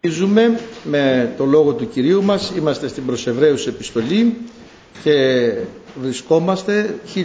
[0.00, 4.36] Συνεχίζουμε με το λόγο του Κυρίου μας, είμαστε στην Προσεβραίους Επιστολή
[5.02, 5.52] και
[6.02, 7.24] βρισκόμαστε 1066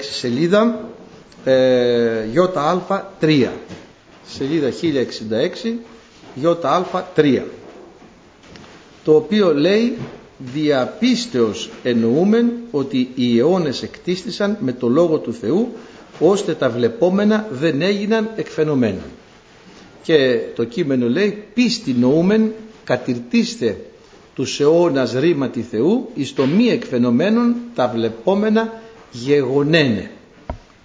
[0.00, 0.88] σελίδα
[1.44, 3.46] ε, ΙΑ3
[4.26, 4.68] σελίδα
[5.62, 5.74] 1066
[6.42, 7.42] ΙΑ3
[9.04, 9.96] το οποίο λέει
[10.38, 15.72] διαπίστεως εννοούμεν ότι οι αιώνες εκτίστησαν με το Λόγο του Θεού
[16.18, 19.02] ώστε τα βλεπόμενα δεν έγιναν εκφαινομένα
[20.06, 22.52] και το κείμενο λέει πίστη νοούμεν
[22.84, 23.76] κατηρτίστε
[24.34, 28.72] τους αιώνας ρήματι Θεού εις το μη εκφαινομένων τα βλεπόμενα
[29.10, 30.10] γεγονένε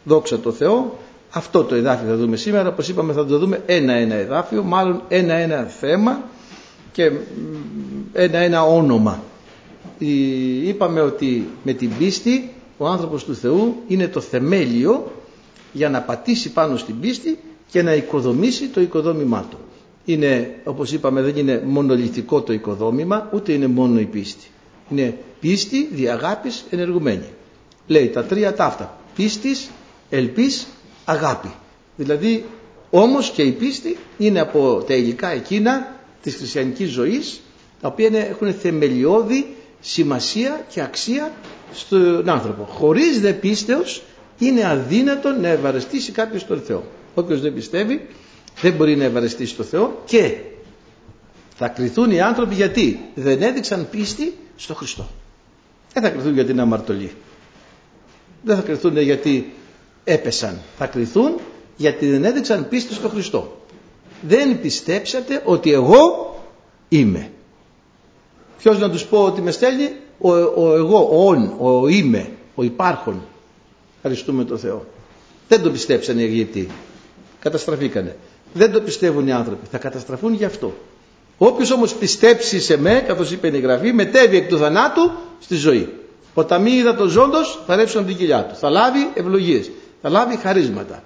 [0.04, 0.98] δόξα τω Θεώ
[1.32, 2.70] αυτό το εδάφιο θα δούμε σήμερα.
[2.70, 6.24] Όπως είπαμε θα το δούμε ένα-ένα εδάφιο μάλλον ένα-ένα θέμα
[6.92, 7.12] και
[8.14, 9.24] ένα-ένα όνομα.
[10.64, 15.12] Είπαμε ότι με την πίστη ο άνθρωπος του Θεού είναι το θεμέλιο
[15.74, 17.40] για να πατήσει πάνω στην πίστη
[17.72, 19.58] και να οικοδομήσει το οικοδόμημά του.
[20.06, 24.48] Είναι, όπως είπαμε, δεν είναι μονολυθικό το οικοδόμημα, ούτε είναι μόνο η πίστη.
[24.90, 27.30] Είναι πίστη, διαγάπης, ενεργουμένη.
[27.88, 28.98] Λέει τα τρία ταύτα.
[29.16, 29.70] Πίστης,
[30.10, 30.68] ελπίς,
[31.06, 31.52] αγάπη.
[31.96, 32.46] Δηλαδή,
[32.90, 37.42] όμως και η πίστη είναι από τα υλικά εκείνα της χριστιανικής ζωής,
[37.82, 41.32] τα οποία έχουν θεμελιώδη σημασία και αξία
[41.74, 42.64] στον άνθρωπο.
[42.64, 44.04] Χωρίς δε πίστεως
[44.38, 46.84] είναι αδύνατο να ευαρεστήσει κάποιος τον Θεό.
[47.16, 48.08] Όποιος δεν πιστεύει
[48.62, 50.36] δεν μπορεί να ευαρεστήσει το Θεό και
[51.56, 55.08] θα κρυθούν οι άνθρωποι γιατί δεν έδειξαν πίστη στο Χριστό.
[55.94, 57.12] Δεν θα κρυθούν για την αμαρτωλή.
[58.44, 59.54] Δεν θα κρυθούν γιατί
[60.04, 60.60] έπεσαν.
[60.78, 61.40] Θα κρυθούν
[61.78, 63.58] γιατί δεν έδειξαν πίστη στο Χριστό.
[64.22, 66.36] Δεν πιστέψατε ότι εγώ
[66.90, 67.32] είμαι.
[68.58, 72.64] Ποιος να τους πω ότι με στέλνει; Ο, ο εγώ, ο όν, ο είμαι, ο
[72.64, 73.22] υπάρχον.
[73.96, 74.86] Ευχαριστούμε τον Θεό.
[75.48, 76.70] Δεν το πιστέψαν οι Αιγύπτιοι
[77.42, 78.16] καταστραφήκανε.
[78.54, 79.68] Δεν το πιστεύουν οι άνθρωποι.
[79.72, 80.74] Θα καταστραφούν γι' αυτό.
[81.38, 85.94] Όποιος όμως πιστέψει σε με, καθώς είπε η γραφή, μετέβει εκ του θανάτου στη ζωή.
[86.34, 88.56] Ποταμί είδα το ζώντος, θα ρέψουν την κοιλιά του.
[88.56, 89.72] Θα λάβει ευλογίες.
[90.02, 91.04] Θα λάβει χαρίσματα.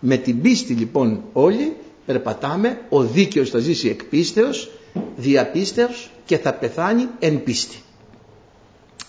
[0.00, 1.76] Με την πίστη λοιπόν όλοι
[2.06, 4.70] περπατάμε, ο δίκαιος θα ζήσει εκ πίστεως,
[5.16, 7.76] διαπίστεως και θα πεθάνει εν πίστη.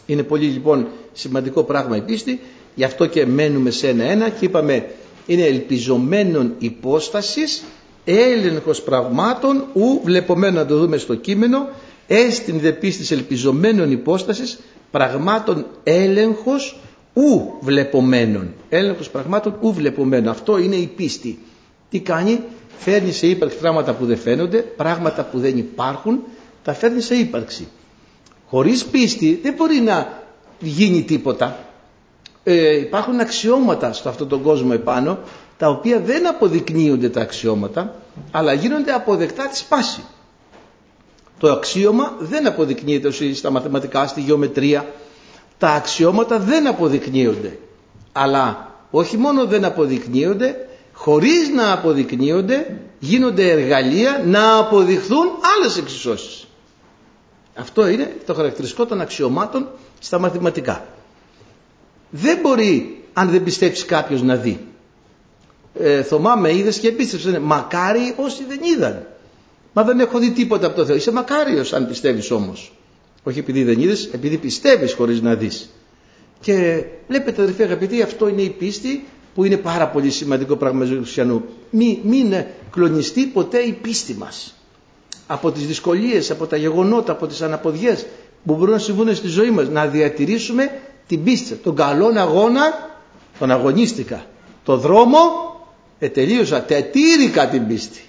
[0.05, 2.39] Είναι πολύ λοιπόν σημαντικό πράγμα η πίστη,
[2.75, 4.85] γι' αυτό και μένουμε σε ένα-ένα και είπαμε
[5.29, 7.63] είναι ελπιζομένων υπόστασης
[8.05, 11.67] έλεγχος πραγμάτων ου βλεπομένο να το δούμε στο κείμενο
[12.07, 14.59] έστιν δε πίστης ελπιζομένων υπόστασης
[14.91, 16.79] πραγμάτων έλεγχος
[17.13, 18.53] ου βλεπομένων.
[18.69, 20.27] Έλεγχος πραγμάτων ου βλεπομένων.
[20.29, 21.39] Αυτό είναι η πίστη.
[21.89, 22.39] Τι κάνει;
[22.77, 26.19] Φέρνει σε ύπαρξη πράγματα που δεν φαίνονται πράγματα που δεν υπάρχουν
[26.63, 27.67] τα φέρνει σε ύπαρξη.
[28.47, 30.23] Χωρίς πίστη δεν μπορεί να
[30.59, 31.68] γίνει τίποτα
[32.51, 35.19] ε, υπάρχουν αξιώματα στο αυτόν τον κόσμο επάνω
[35.57, 37.95] τα οποία δεν αποδεικνύονται τα αξιώματα
[38.31, 40.01] αλλά γίνονται αποδεκτά της σπάση.
[41.39, 44.85] Το αξίωμα δεν αποδεικνύεται στα μαθηματικά, στη γεωμετρία.
[45.57, 47.59] Τα αξιώματα δεν αποδεικνύονται.
[48.11, 55.27] Αλλά όχι μόνο δεν αποδεικνύονται, χωρίς να αποδεικνύονται γίνονται εργαλεία να αποδειχθούν
[55.57, 56.47] άλλες εξισώσεις.
[57.55, 59.67] Αυτό είναι το χαρακτηριστικό των αξιωμάτων
[59.99, 60.85] στα μαθηματικά
[62.09, 64.59] δεν μπορεί αν δεν πιστέψει κάποιος να δει.
[65.79, 67.39] Ε, Θωμά με είδες και πίστεψε.
[67.39, 69.07] Μακάρι όσοι δεν είδαν.
[69.73, 70.95] Μα δεν έχω δει τίποτα από το Θεό.
[70.95, 72.73] Είσαι μακάριος αν πιστεύεις όμως.
[73.23, 75.69] Όχι επειδή δεν είδες, επειδή πιστεύεις χωρίς να δεις.
[76.41, 79.05] Και βλέπετε αδερφοί αγαπητοί αυτό είναι η πίστη
[79.35, 81.43] που είναι πάρα πολύ σημαντικό πράγμα του χριστιανού.
[81.69, 82.33] Μην, μην
[82.71, 84.53] κλονιστεί ποτέ η πίστη μας.
[85.27, 88.05] Από τις δυσκολίες, από τα γεγονότα, από τις αναποδιές
[88.45, 89.69] που μπορούν να συμβούν στη ζωή μας.
[89.69, 90.71] Να διατηρήσουμε
[91.09, 92.89] την πίστη, τον καλόν αγώνα,
[93.39, 94.25] τον αγωνίστηκα.
[94.63, 95.17] Το δρόμο
[95.99, 98.01] ετελείωσα, τετήρηκα την πίστη.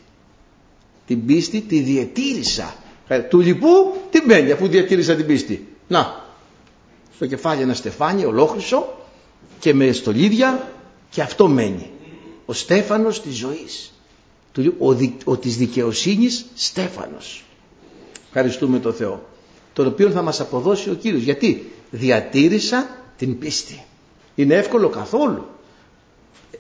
[1.07, 2.75] Την πίστη τη διατήρησα.
[3.09, 5.69] Ε, του λοιπού τι μένει αφού διατήρησα την πίστη.
[5.89, 6.25] Να,
[7.15, 8.99] στο κεφάλι ένα στεφάνι ολόχρυσο
[9.59, 10.73] και με στολίδια
[11.11, 11.91] και αυτό μένει.
[12.47, 13.93] Ο στέφανος της ζωής.
[14.79, 17.45] Ο, δι, ο της δικαιοσύνης στέφανος.
[18.27, 19.29] Ευχαριστούμε τον Θεό.
[19.73, 21.23] Τον οποίο θα μας αποδώσει ο Κύριος.
[21.23, 23.85] Γιατί; Διατήρησα την πίστη.
[24.35, 25.49] Είναι εύκολο καθόλου.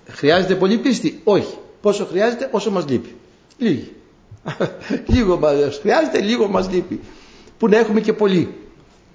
[0.08, 1.58] Χρειάζεται πολύ πίστη; Όχι.
[1.80, 3.14] Πόσο χρειάζεται όσο μας λείπει.
[3.58, 3.92] Λίγη.
[5.14, 7.00] λίγο μας χρειάζεται, λίγο μας λείπει.
[7.58, 8.54] Που να έχουμε και πολύ.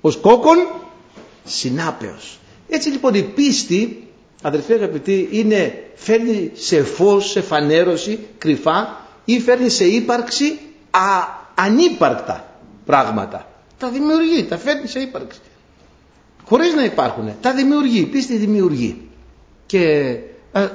[0.01, 0.57] Ως κόκκον
[1.44, 2.39] συνάπεος.
[2.69, 4.07] Έτσι λοιπόν η πίστη,
[4.41, 10.59] αδερφέ αγαπητοί, είναι, φέρνει σε φως, σε φανέρωση, κρυφά ή φέρνει σε ύπαρξη
[10.91, 11.00] α,
[11.56, 13.50] ανύπαρκτα πράγματα.
[13.79, 15.39] Τα δημιουργεί, τα φέρνει σε ύπαρξη
[16.45, 17.30] χωρίς να υπάρχουν.
[17.42, 19.01] Τα δημιουργεί, η πίστη δημιουργεί.
[19.65, 20.15] Και
[20.51, 20.71] ένα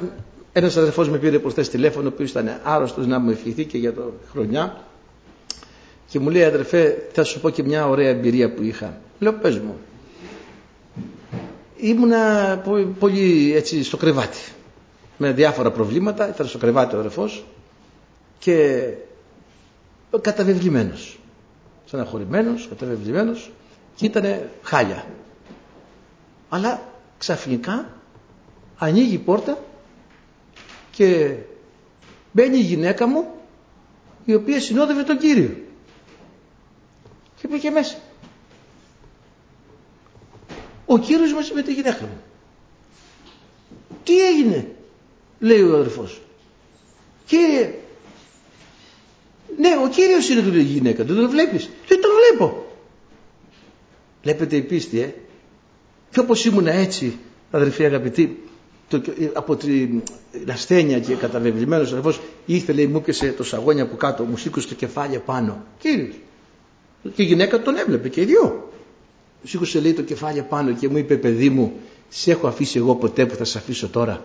[0.53, 4.13] ένας αδερφός με πήρε προχθές τηλέφωνο που ήταν άρρωστος να μου ευχηθεί και για το
[4.33, 4.85] χρονιά
[6.09, 9.01] Και μου λέει αδερφέ θα σου πω και μια ωραία εμπειρία που είχα.
[9.19, 9.77] Λέω πες μου.
[11.77, 12.57] Ήμουνα
[12.99, 14.39] πολύ έτσι στο κρεβάτι
[15.17, 17.45] με διάφορα προβλήματα, ήταν στο κρεβάτι ο αδερφός
[18.39, 18.83] και
[20.21, 21.19] καταβεβλημένος.
[21.87, 23.51] Στεναχωρημένος, καταβεβλημένος
[23.97, 25.05] και ήταν χάλια.
[26.53, 26.83] Αλλά
[27.19, 27.93] ξαφνικά
[28.79, 29.65] ανοίγει η πόρτα
[30.91, 31.37] και
[32.33, 33.35] μπαίνει η γυναίκα μου
[34.25, 35.57] η οποία συνόδευε τον Κύριο.
[37.41, 37.97] Και πήγε μέσα.
[40.87, 42.23] Ο Κύριος μαζί με τη γυναίκα μου.
[44.05, 44.75] Τι έγινε,
[45.39, 46.21] λέει ο αδερφός.
[47.27, 47.75] Κύριε,
[49.59, 51.71] ναι, ο Κύριος είναι του η γυναίκα, δεν τον βλέπεις.
[51.89, 52.67] Δεν τον βλέπω.
[54.23, 55.15] Βλέπετε η πίστη, ε.
[56.11, 57.19] Και όπως ήμουν έτσι,
[57.51, 58.39] αδερφοί αγαπητοί,
[58.89, 59.03] το,
[59.33, 60.03] από την
[60.49, 64.75] ασθένεια και καταβεβλημένος αδερφός ήρθε λέει μου έπιασε το σαγόνι από κάτω μου σήκωσε το
[64.75, 66.15] κεφάλι πάνω κύριος
[67.15, 68.71] και η γυναίκα τον έβλεπε και οι δυο.
[69.45, 71.73] Σήκωσε λέει το κεφάλι πάνω και μου είπε παιδί μου
[72.09, 74.25] σε έχω αφήσει εγώ ποτέ που θα σε αφήσω τώρα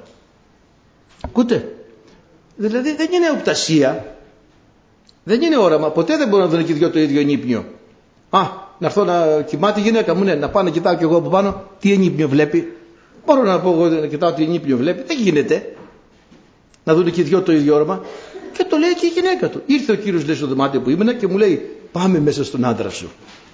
[1.22, 1.76] ακούτε;
[2.56, 4.16] Δηλαδή δεν είναι οπτασία.
[5.24, 5.92] Δεν είναι όραμα.
[5.92, 7.66] Ποτέ δεν μπορώ να δω και δυο το ίδιο ενύπνιο
[8.30, 11.18] α να έρθω να κοιμάται η γυναίκα μου ναι να πάω να κοιτάω κι εγώ
[11.18, 12.76] από πάνω τι ενύπνιο βλέπει
[13.26, 15.04] Μπορώ να πω εγώ να κοιτάω την ύπνιο βλέπει.
[15.08, 15.76] Δεν γίνεται.
[16.84, 18.02] Να δουν και οι δυο το ίδιο όρομα.
[18.58, 19.62] Και το λέει και η γυναίκα του.
[19.66, 22.90] Ήρθε ο κύριος λέει στο δωμάτιο που ήμουν και μου λέει πάμε μέσα στον άντρα
[22.90, 23.12] σου.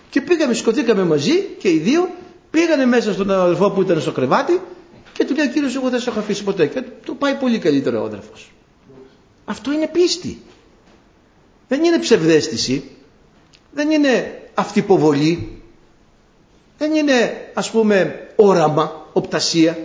[0.10, 2.10] Και πήγαμε, σκοτήκαμε μαζί και οι δύο
[2.52, 4.62] πήγανε μέσα στον αδερφό που ήταν στο κρεβάτι
[5.14, 6.66] και του λέει ο κύριος εγώ δεν σε έχω αφήσει ποτέ.
[6.66, 8.34] Και του πάει πολύ καλύτερο ο αδερφό.
[9.46, 10.42] Αυτό είναι πίστη.
[11.68, 12.84] Δεν είναι ψευδέστηση.
[13.74, 15.62] Δεν είναι αυτυποβολή.
[16.78, 19.78] Δεν είναι ας πούμε όραμα οπτασία.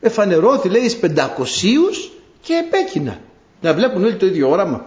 [0.00, 2.10] Εφανερώθη λέει εις πεντακοσίους
[2.40, 3.20] και επέκεινα.
[3.60, 4.86] Να βλέπουν όλοι το ίδιο όραμα.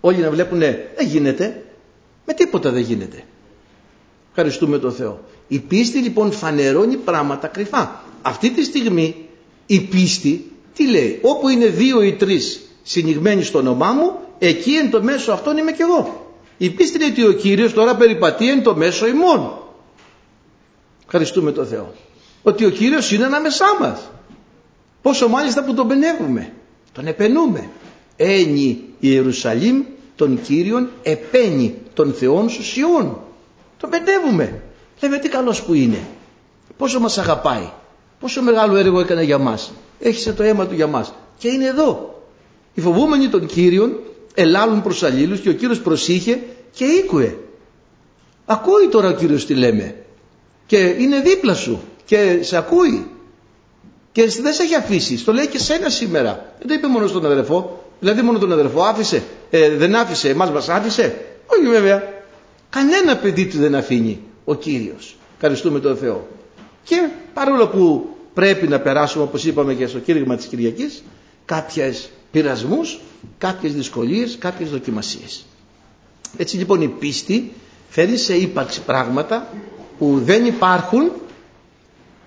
[0.00, 1.64] Όλοι να βλέπουν δεν γίνεται.
[2.26, 3.24] Με τίποτα δεν γίνεται.
[4.28, 5.20] Ευχαριστούμε τον Θεό.
[5.48, 8.02] Η πίστη λοιπόν φανερώνει πράγματα κρυφά.
[8.22, 9.28] Αυτή τη στιγμή
[9.66, 14.90] η πίστη τι λέει; Όπου είναι δύο ή τρεις συνηγμένοι στο όνομά μου εκεί εν
[14.90, 16.21] το μέσο αυτόν είμαι κι εγώ
[16.62, 19.52] η πίστη λέει ότι ο Κύριος τώρα περιπατεί εν το μέσο ημών
[21.04, 21.92] ευχαριστούμε τον Θεό
[22.42, 24.10] ότι ο Κύριος είναι ανάμεσά μας.
[25.02, 26.52] Πόσο μάλιστα που τον πενεύουμε,
[26.92, 27.68] τον επενούμε.
[28.16, 28.64] Ένι
[28.98, 29.82] η Ιερουσαλήμ
[30.16, 33.20] των Κύριων επένει των Θεών σου Σιών.
[33.78, 34.62] Τον πενεύουμε.
[35.00, 35.98] Λέμε τι καλός που είναι.
[36.76, 37.70] Πόσο μας αγαπάει.
[38.20, 39.72] Πόσο μεγάλο έργο έκανε για μας.
[40.00, 41.12] Έχισε το αίμα του για μας.
[41.38, 42.22] Και είναι εδώ.
[42.74, 43.96] Οι φοβούμενοι των Κύριων
[44.34, 46.40] ελάλουν προς αλλήλους και ο Κύριος προσήχε
[46.72, 47.36] και ήκουε.
[48.46, 49.94] Ακούει τώρα ο Κύριος τι λέμε.
[50.66, 53.06] Και είναι δίπλα σου και σε ακούει
[54.12, 55.18] και δεν σε έχει αφήσει.
[55.18, 56.54] Στο λέει και σένα σήμερα.
[56.58, 57.84] Δεν το είπε μόνο στον αδερφό.
[58.00, 59.22] Δηλαδή μόνο τον αδερφό άφησε.
[59.50, 60.28] Ε, δεν άφησε.
[60.28, 61.24] Εμάς μας άφησε.
[61.46, 62.12] Όχι βέβαια.
[62.70, 65.16] Κανένα παιδί του δεν αφήνει ο Κύριος.
[65.34, 66.26] Ευχαριστούμε τον Θεό.
[66.84, 71.02] Και παρόλο που πρέπει να περάσουμε όπως είπαμε και στο κήρυγμα της Κυριακής
[71.44, 73.00] κάποιες πειρασμούς,
[73.38, 75.44] κάποιες δυσκολίες, κάποιες δοκιμασίες.
[76.36, 77.52] Έτσι λοιπόν η πίστη
[77.88, 79.48] φέρνει σε ύπαρξη πράγματα
[79.98, 81.10] που δεν υπάρχουν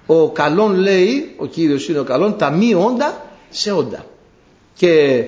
[0.06, 4.06] ο καλόν λέει, ο Κύριος είναι ο καλόν, τα μη όντα σε όντα.
[4.74, 5.24] Και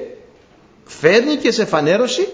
[0.86, 2.28] φέρνει και σε φανέρωση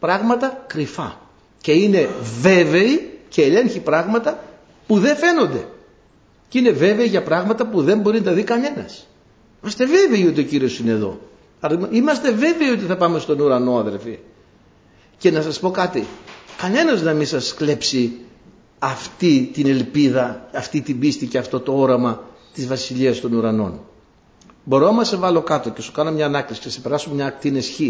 [0.00, 1.20] πράγματα κρυφά.
[1.60, 2.08] Και είναι
[2.40, 4.42] βέβαιη και ελέγχει πράγματα
[4.86, 5.66] που δεν φαίνονται.
[6.48, 9.06] Και είναι βέβαιη για πράγματα που δεν μπορεί να τα δει κανένας.
[9.62, 11.20] Είμαστε βέβαιοι ότι ο Κύριος είναι εδώ.
[11.90, 14.18] Είμαστε βέβαιοι ότι θα πάμε στον ουρανό αδερφοί.
[15.18, 16.06] Και να σας πω κάτι.
[16.60, 18.12] Κανένας να μην σας κλέψει
[18.78, 22.22] αυτή την ελπίδα, αυτή την πίστη και αυτό το όραμα
[22.52, 23.80] της Βασιλείας των Ουρανών.
[24.64, 27.68] Μπορώ να σε βάλω κάτω και σου κάνω μια ανάκριση και σε περάσω μια ακτίνες
[27.68, 27.80] χ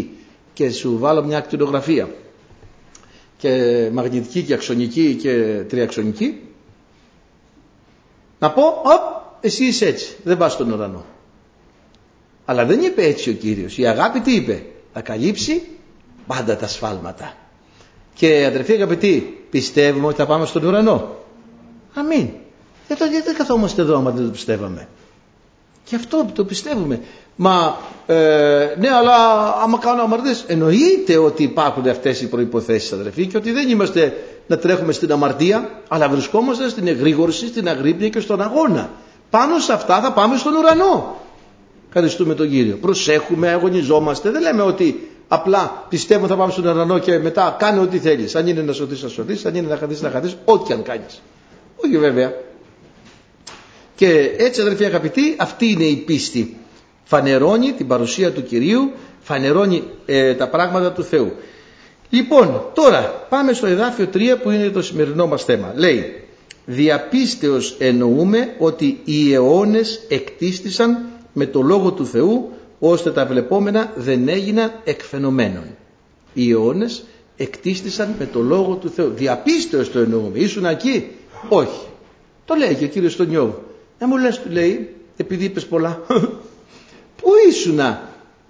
[0.53, 2.09] και σου βάλω μια ακτινογραφία
[3.37, 6.41] και μαγνητική και αξονική και τριαξονική
[8.39, 11.05] να πω, οπ, εσύ είσαι έτσι, δεν πας στον ουρανό.
[12.49, 13.77] Αλλά δεν είπε έτσι ο Κύριος.
[13.77, 14.63] Η αγάπη τι είπε,
[14.93, 15.61] θα καλύψει
[16.27, 17.33] πάντα τα σφάλματα.
[18.13, 21.15] Και αδερφοί αγαπητοί, πιστεύουμε ότι θα πάμε στον ουρανό.
[21.93, 22.29] Αμήν.
[22.87, 24.87] Γιατί δεν καθόμαστε εδώ άμα δεν το πιστεύαμε.
[25.83, 27.01] Και αυτό το πιστεύουμε.
[27.35, 28.15] Μα ε,
[28.79, 29.15] ναι αλλά
[29.63, 34.13] άμα κάνω αμαρτίες εννοείται ότι υπάρχουν αυτές οι προϋποθέσεις αδερφοί και ότι δεν είμαστε
[34.47, 38.89] να τρέχουμε στην αμαρτία αλλά βρισκόμαστε στην εγρήγορση, στην αγρύπνια και στον αγώνα.
[39.29, 41.17] Πάνω σε αυτά θα πάμε στον ουρανό.
[41.91, 42.77] Ευχαριστούμε τον Κύριο.
[42.81, 44.31] Προσέχουμε, αγωνιζόμαστε.
[44.31, 48.35] Δεν λέμε ότι Απλά πιστεύω θα πάμε στον ουρανό και μετά κάνε ό,τι θέλεις.
[48.35, 51.21] Αν είναι να σωθείς να σωθείς, αν είναι να χαθείς να χαθείς, ό,τι αν κάνεις.
[51.75, 52.33] Όχι βέβαια.
[53.95, 56.57] Και έτσι αδερφοί αγαπητοί, αυτή είναι η πίστη.
[57.03, 61.31] Φανερώνει την παρουσία του Κυρίου, φανερώνει ε, τα πράγματα του Θεού.
[62.09, 65.73] Λοιπόν, τώρα πάμε στο εδάφιο 3 που είναι το σημερινό μας θέμα.
[65.75, 66.23] Λέει,
[66.65, 70.97] διαπίστεως εννοούμε ότι οι αιώνες εκτίστησαν
[71.33, 75.63] με το Λόγο του Θεού ώστε τα βλεπόμενα δεν έγιναν εκφαινομένων.
[76.33, 77.03] Οι αιώνες
[77.37, 79.11] εκτίστησαν με το Λόγο του Θεού.
[79.15, 80.39] Διαπίστεως το εννοούμε.
[80.39, 81.11] Ήσουν εκεί;
[81.49, 81.87] Όχι.
[82.45, 83.49] Το λέει και ο κύριος στον Ιώβ.
[83.99, 85.99] Να μου λες του λέει, επειδή είπες πολλά.
[87.21, 88.09] Πού ήσουνα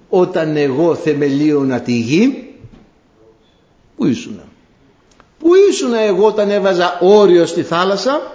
[0.09, 2.53] όταν εγώ θεμελίωνα τη γη;
[3.95, 4.43] Πού ήσουνα;
[5.39, 8.33] Πού ήσουνα εγώ όταν έβαζα όριο στη θάλασσα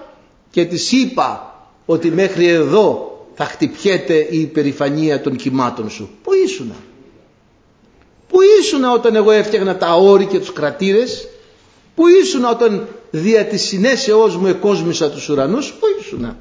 [0.51, 1.55] και της είπα
[1.87, 6.11] ότι μέχρι εδώ θα χτυπιέται η υπερηφανία των κυμάτων σου.
[6.23, 6.75] Πού ήσουνα;
[8.29, 11.29] Πού ήσουνα όταν εγώ έφτιαγνα τα όρη και τους κρατήρες;
[11.95, 16.37] Πού ήσουνα όταν δια της συνέσεώς μου εκόσμησα τους ουρανούς; Πού ήσουνα;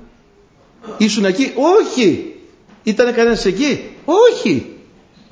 [0.98, 2.36] Ήσουν εκεί; Όχι.
[2.84, 4.74] Ήτανε κανένας εκεί; Όχι.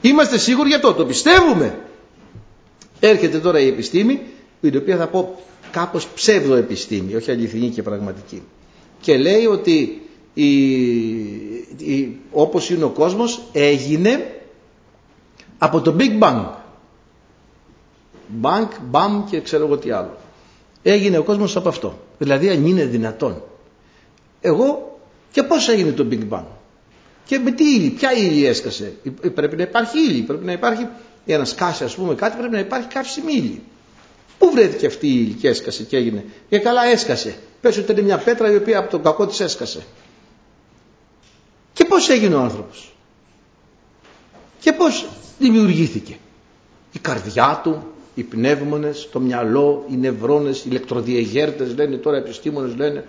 [0.01, 0.94] Είμαστε σίγουροι για το.
[0.94, 1.80] Το πιστεύουμε.
[3.00, 4.20] Έρχεται τώρα η επιστήμη,
[4.62, 5.39] η οποία θα πω
[5.72, 8.41] κάπως ψεύδο επιστήμη, όχι αληθινή και πραγματική.
[9.01, 10.01] Και λέει ότι
[10.34, 11.50] η, η,
[12.32, 14.42] όπως είναι ο κόσμος έγινε
[15.58, 16.46] από το Big Bang.
[18.42, 20.18] Bang, Bam και ξέρω εγώ τι άλλο.
[20.84, 22.00] Έγινε ο κόσμος από αυτό.
[22.18, 23.44] Δηλαδή αν είναι δυνατόν.
[24.42, 25.00] Εγώ
[25.32, 26.44] και πώς έγινε το Big Bang;
[27.25, 28.94] Και με τι ύλη, ποια ύλη έσκασε;
[29.34, 30.88] Πρέπει να υπάρχει ύλη, πρέπει να υπάρχει,
[31.25, 33.62] για να σκάσει ας πούμε κάτι πρέπει να υπάρχει καύσιμη ύλη.
[34.38, 37.36] Πού βρέθηκε αυτή η ύλη και έσκασε και έγινε; Και καλά έσκασε.
[37.62, 39.84] Πες ότι είναι μια πέτρα η οποία από τον κακό της έσκασε.
[41.82, 42.92] Και πώς έγινε ο άνθρωπος.
[44.60, 45.06] Και πώς
[45.40, 46.18] δημιουργήθηκε.
[46.92, 47.84] Η καρδιά του,
[48.16, 53.06] οι πνεύμονες, το μυαλό, οι νευρώνες, οι ηλεκτροδιεγέρτες λένε τώρα επιστήμονες λένε,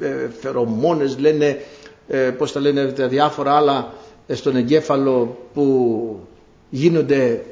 [0.00, 1.60] ε, φερομόνες λένε,
[2.08, 3.92] ε, πώς τα λένε τα διάφορα άλλα
[4.26, 6.20] ε, στον εγκέφαλο που
[6.70, 7.44] γίνονται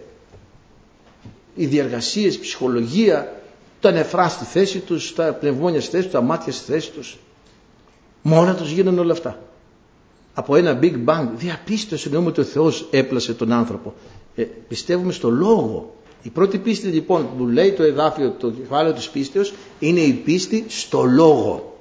[1.54, 3.40] οι διεργασίες, η ψυχολογία,
[3.80, 7.18] τα νεφρά στη θέση τους, τα πνευμόνια στη θέση τους, τα μάτια στη θέση τους.
[8.22, 9.38] Μόνα τους γίνανε όλα αυτά
[10.38, 13.94] από ένα Big Bang διαπίστωσε εννοούμε ότι ο Θεός έπλασε τον άνθρωπο.
[14.34, 15.94] Ε, πιστεύουμε στο λόγο.
[16.22, 20.64] Η πρώτη πίστη λοιπόν που λέει το εδάφιο, το κεφάλαιο της πίστεως είναι η πίστη
[20.68, 21.78] στο λόγο.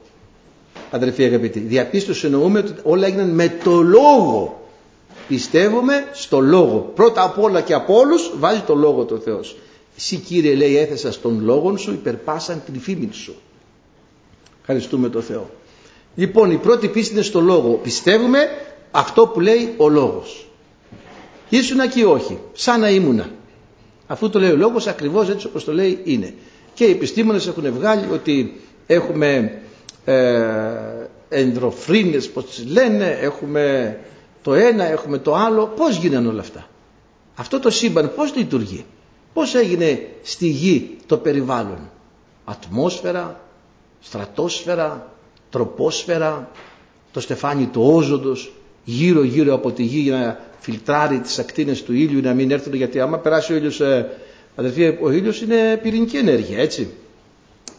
[0.91, 4.67] Αδερφοί αγαπητοί, διαπίστωση εννοούμε ότι όλα έγιναν με το λόγο.
[5.27, 6.91] Πιστεύουμε στο λόγο.
[6.95, 9.57] Πρώτα απ' όλα και από όλους βάζει το λόγο του Θεός.
[9.97, 13.35] Εσύ Κύριε λέει έθεσας στον λόγο σου υπερπάσαν την φήμη σου.
[14.59, 15.49] Ευχαριστούμε τον Θεό.
[16.15, 17.69] Λοιπόν η πρώτη πίστη είναι στο λόγο.
[17.73, 18.39] Πιστεύουμε
[18.91, 20.47] αυτό που λέει ο λόγος.
[21.49, 22.39] Ήσουν εκεί όχι.
[22.53, 23.29] Σαν να ήμουνα.
[24.07, 26.33] Αφού το λέει ο λόγος ακριβώς έτσι όπως το λέει είναι.
[26.73, 29.61] Και οι επιστήμονες έχουν βγάλει ότι έχουμε
[30.05, 30.15] ε,
[31.29, 33.97] ενδροφρίνες πώς τις λένε, έχουμε
[34.41, 35.73] το ένα, έχουμε το άλλο.
[35.75, 36.67] Πώς γίνανε όλα αυτά;
[37.35, 38.85] Αυτό το σύμπαν πώς λειτουργεί;
[39.33, 41.89] Πώς έγινε στη γη το περιβάλλον;
[42.45, 43.39] Ατμόσφαιρα,
[44.01, 45.14] στρατόσφαιρα,
[45.55, 46.51] τροπόσφαιρα,
[47.11, 51.93] το στεφάνι του όζοντος, γύρω γύρω από τη γη για να φιλτράρει τις ακτίνες του
[51.93, 54.09] ήλιου να μην έρθουν γιατί άμα περάσει ο ήλιος, ε,
[54.55, 56.87] αδερφοί, ο ήλιος είναι πυρηνική ενέργεια έτσι.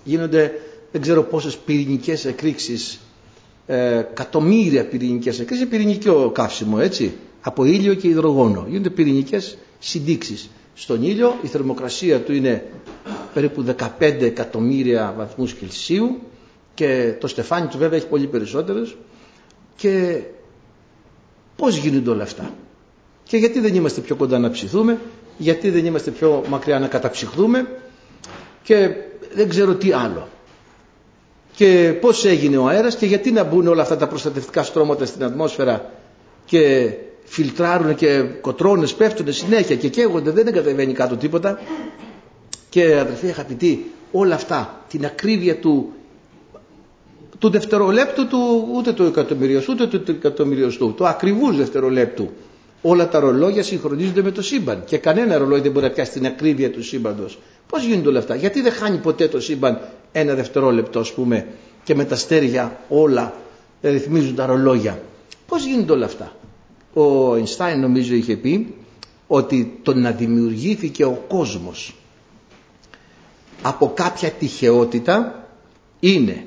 [0.05, 0.53] Γίνονται
[0.93, 2.99] δεν ξέρω πόσες πυρηνικές εκρήξεις,
[3.67, 8.67] ε, εκατομμύρια πυρηνικές εκρήξεις, πυρηνικό καύσιμο έτσι, από ήλιο και υδρογόνο.
[8.69, 10.51] Γίνονται πυρηνικές συντήξεις.
[10.75, 12.65] Στον ήλιο η θερμοκρασία του είναι
[13.35, 16.19] περίπου 15 εκατομμύρια βαθμούς Κελσίου
[16.77, 18.97] και το στεφάνι του βέβαια έχει πολύ περισσότερες.
[19.77, 20.21] Και
[21.57, 22.55] πώς γίνονται όλα αυτά;
[23.23, 24.99] Και γιατί δεν είμαστε πιο κοντά να ψηθούμε;
[25.37, 27.69] Γιατί δεν είμαστε πιο μακριά να καταψυχθούμε
[28.63, 28.91] και
[29.35, 30.29] δεν ξέρω τι άλλο.
[31.55, 35.25] Και πώς έγινε ο αέρας και γιατί να μπουν όλα αυτά τα προστατευτικά στρώματα στην
[35.25, 35.91] ατμόσφαιρα
[36.45, 36.93] και
[37.25, 41.61] φιλτράρουν και κοτρώνες πέφτουν συνέχεια και καίγονται δεν κατεβαίνει κάτω τίποτα.
[42.69, 45.93] Και αδερφοί αγαπητοί όλα αυτά την ακρίβεια του
[47.39, 52.31] του δευτερολέπτου του ούτε του εκατομμυριωστού ούτε του εκατομμυριωστού του ακριβούς δευτερολέπτου
[52.83, 56.27] όλα τα ρολόγια συγχρονίζονται με το σύμπαν και κανένα ρολόι δεν μπορεί να πιάσει την
[56.27, 57.39] ακρίβεια του σύμπαντος.
[57.69, 59.81] Πώς γίνονται όλα αυτά; Γιατί δεν χάνει ποτέ το σύμπαν
[60.13, 61.47] ένα δευτερόλεπτο ας πούμε
[61.85, 63.35] και με τα στέρια όλα
[63.83, 65.03] ρυθμίζουν τα ρολόγια;
[65.47, 66.33] Πώς γίνονται όλα αυτά;
[66.93, 68.75] Ο Ινστάιν νομίζω είχε πει
[69.27, 71.95] ότι το να δημιουργήθηκε ο κόσμος
[73.63, 75.47] από κάποια τυχεότητα
[76.01, 76.47] είναι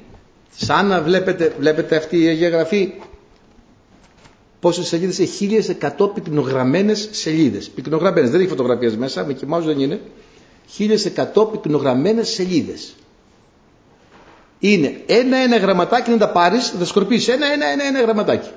[0.56, 2.94] Σαν να βλέπετε, βλέπετε αυτή η Αγία Γραφή
[4.60, 5.46] πόσες σελίδες έχει
[5.98, 7.70] 1100 πυκνογραμμένες σελίδες.
[7.70, 10.02] Πυκνογραμμένες, δεν έχει φωτογραφίες μέσα, με κοιμάζω δεν είναι.
[10.78, 12.96] 1100 πυκνογραμμένες σελίδες.
[14.60, 18.50] Είναι ένα-ένα γραμματάκι να τα πάρεις, να τα σκορπίσεις ένα-ένα-ένα γραμματάκι.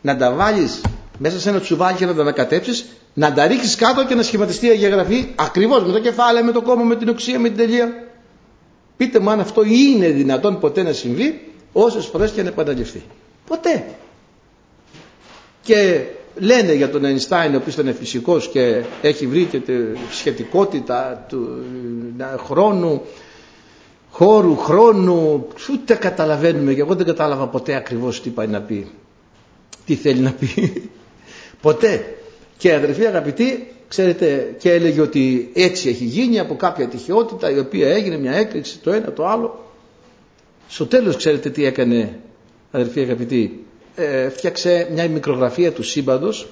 [0.00, 0.80] Να τα βάλεις
[1.18, 2.84] μέσα σε ένα τσουβάλι και να τα ανακατέψεις,
[3.14, 6.62] Να τα ρίξεις κάτω και να σχηματιστεί η αγιαγραφή ακριβώς με το κεφάλαιο, με το
[6.62, 8.03] κόμμα, με την οξία, με την τελεία.
[8.96, 13.02] Πείτε μου αν αυτό είναι δυνατόν ποτέ να συμβεί όσες φορές και να επαναληφθεί.
[13.46, 13.84] Ποτέ.
[15.62, 19.72] Και λένε για τον Αϊνστάιν ο οποίος ήταν φυσικός και έχει βρει και τη
[20.10, 21.62] σχετικότητα του
[22.44, 23.02] χρόνου
[24.10, 28.90] χώρου, χρόνου ούτε καταλαβαίνουμε και εγώ δεν κατάλαβα ποτέ ακριβώς τι πάει να πει
[29.86, 30.82] τι θέλει να πει
[31.62, 32.16] ποτέ
[32.56, 37.88] και αδερφοί αγαπητοί ξέρετε και έλεγε ότι έτσι έχει γίνει από κάποια τυχεότητα η οποία
[37.88, 39.72] έγινε μια έκρηξη το ένα το άλλο.
[40.68, 42.18] Στο τέλος ξέρετε τι έκανε
[42.70, 43.64] αδερφοί αγαπητοί;
[43.96, 46.48] Ε, φτιάξε μια μικρογραφία του σύμπαντος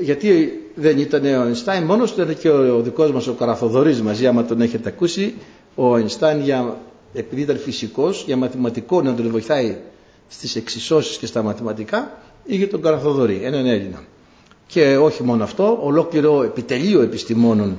[0.00, 4.02] γιατί δεν ήταν ο Αϊνστάιν μόνος του ήταν και ο, ο δικός μας ο Καραθοδωρής
[4.02, 5.34] μαζί άμα τον έχετε ακούσει.
[5.74, 6.76] Ο Αϊνστάιν για,
[7.14, 9.76] επειδή ήταν φυσικός για μαθηματικό να τον βοηθάει
[10.28, 14.02] στις εξισώσεις και στα μαθηματικά είχε τον Καραθοδωρή έναν Έλληνα
[14.74, 17.78] και όχι μόνο αυτό ολόκληρο επιτελείο επιστημόνων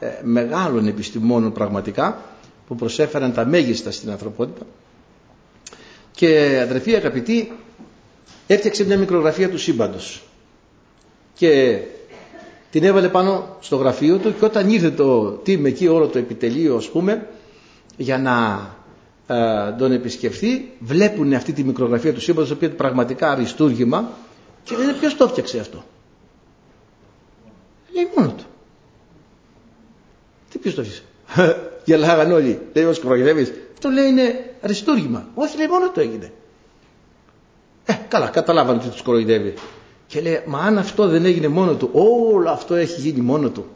[0.00, 2.20] ε, μεγάλων επιστημόνων πραγματικά
[2.66, 4.66] που προσέφεραν τα μέγιστα στην ανθρωπότητα.
[6.10, 7.52] Και αδερφοί αγαπητοί
[8.46, 10.22] έφτιαξε μια μικρογραφία του σύμπαντος.
[11.34, 11.78] Και
[12.70, 16.76] την έβαλε πάνω στο γραφείο του και όταν ήρθε το team εκεί όλο το επιτελείο
[16.76, 17.26] ας πούμε
[17.96, 18.66] για να
[19.36, 24.08] ε, τον επισκεφθεί βλέπουν αυτή τη μικρογραφία του σύμπαντος οποία πραγματικά αριστούργημα.
[24.64, 25.84] Και λένε ποιος το έφτιαξε αυτό;
[27.94, 28.44] Λέει μόνο του
[30.50, 31.02] τι ποιος το έφτιαξε
[31.84, 35.28] γελάγαν όλοι λέει ως κοροϊδεύεις αυτό λέει είναι αριστούργημα.
[35.34, 36.32] Όχι λέει μόνο το έγινε.
[37.84, 39.54] Ε, καλά, καταλάβανε ότι τους κοροϊδεύει.
[40.06, 43.66] Και λέει, μα αν αυτό δεν έγινε μόνο του, όλο αυτό έχει γίνει μόνο του.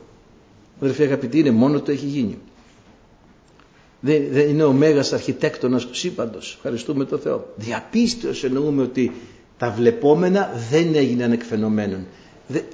[0.81, 2.39] Αδερφοί αγαπητοί, είναι μόνο του έχει γίνει.
[4.01, 6.55] Δεν, δεν είναι ο μέγας αρχιτέκτονας του σύμπαντος.
[6.55, 7.53] Ευχαριστούμε τον Θεό.
[7.57, 9.13] Διαπίστως εννοούμε ότι
[9.59, 12.07] τα βλεπόμενα δεν έγιναν εκφαινομένων.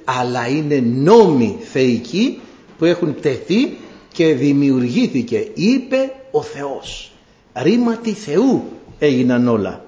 [0.03, 2.39] Αλλά είναι νόμοι θεϊκοί
[2.77, 3.77] που έχουν τεθεί
[4.13, 7.11] και δημιουργήθηκε, είπε ο Θεός
[7.53, 8.63] ρήματι Θεού
[8.99, 9.85] έγιναν όλα.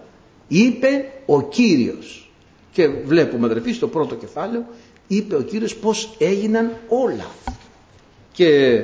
[0.48, 2.32] Είπε ο Κύριος.
[2.72, 4.66] Και βλέπουμε αδερφοί στο πρώτο κεφάλαιο
[5.08, 7.26] είπε ο Κύριος πως έγιναν όλα.
[8.32, 8.82] Και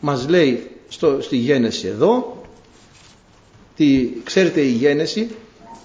[0.00, 2.42] μας λέει στο, στη γένεση εδώ
[3.76, 5.28] τη, ξέρετε η γένεση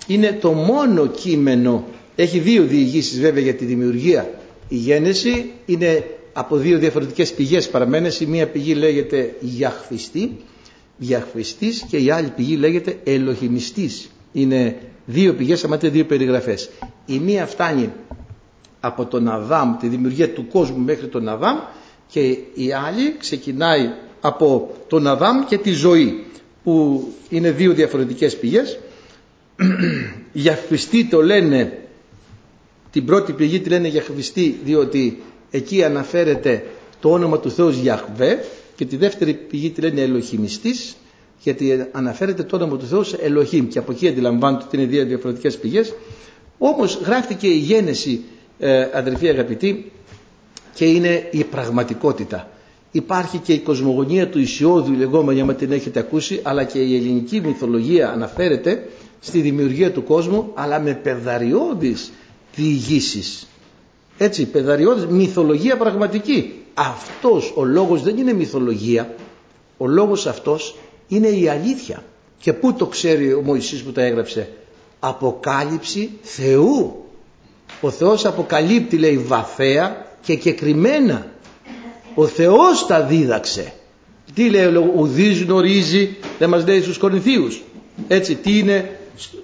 [0.08, 4.32] είναι το μόνο κείμενο έχει δύο διηγήσεις βέβαια για τη δημιουργία
[4.68, 10.38] η γένεση είναι από δύο διαφορετικές πηγές παραμένες η μία πηγή λέγεται Γιαχφιστή
[10.98, 14.10] Διαχβιστής και η άλλη πηγή λέγεται Ελοχημιστής.
[14.32, 16.70] Είναι δύο πηγές, άμα δύο περιγραφές.
[17.06, 17.90] Η μία φτάνει
[18.80, 21.58] από τον Αδάμ, τη δημιουργία του κόσμου μέχρι τον Αδάμ
[22.08, 22.22] και
[22.54, 23.90] η άλλη ξεκινάει
[24.22, 26.24] από τον Αδάμ και τη ζωή
[26.64, 28.80] που είναι δύο διαφορετικές πηγές.
[30.34, 31.78] Γιαχβιστή το λένε,
[32.94, 36.66] την πρώτη πηγή τη λένε Γιαχβιστή διότι εκεί αναφέρεται
[37.00, 38.44] το όνομα του Θεού Γιαχβέ
[38.76, 40.96] και τη δεύτερη πηγή τη λένε Ελοχημιστής
[41.44, 45.06] γιατί αναφέρεται το όνομα του Θεού σε Ελοχήμ και από εκεί αντιλαμβάνονται ότι είναι δύο
[45.06, 45.94] διαφορετικές πηγές
[46.58, 48.22] όμως γράφτηκε η γένεση
[48.60, 49.92] ε, αδερφοί αγαπητοί
[50.74, 52.50] και είναι η πραγματικότητα.
[52.92, 56.96] Υπάρχει και η κοσμογονία του Ισιώδου η λεγόμενη άμα την έχετε ακούσει αλλά και η
[56.96, 58.88] ελληνική μυθολογία αναφέρεται
[59.20, 62.12] στη δημιουργία του κόσμου αλλά με παιδαριώδεις
[62.56, 63.48] διηγήσεις.
[64.18, 66.54] Έτσι παιδαριώδης μυθολογία πραγματική.
[66.74, 69.16] Αυτός ο λόγος δεν είναι μυθολογία.
[69.78, 70.76] Ο λόγος αυτός
[71.08, 72.04] είναι η αλήθεια.
[72.38, 74.50] Και πού το ξέρει ο Μωυσής που τα έγραψε;
[75.00, 77.06] Αποκάλυψη Θεού.
[77.82, 81.28] Ο Θεός αποκαλύπτει λέει βαθέα και κεκριμένα.
[82.16, 83.74] Ο Θεός τα δίδαξε.
[84.34, 87.62] Τι λέει ο ουδής γνωρίζει δεν μας λέει στους Κορινθίους.
[88.08, 89.00] Έτσι τι είναι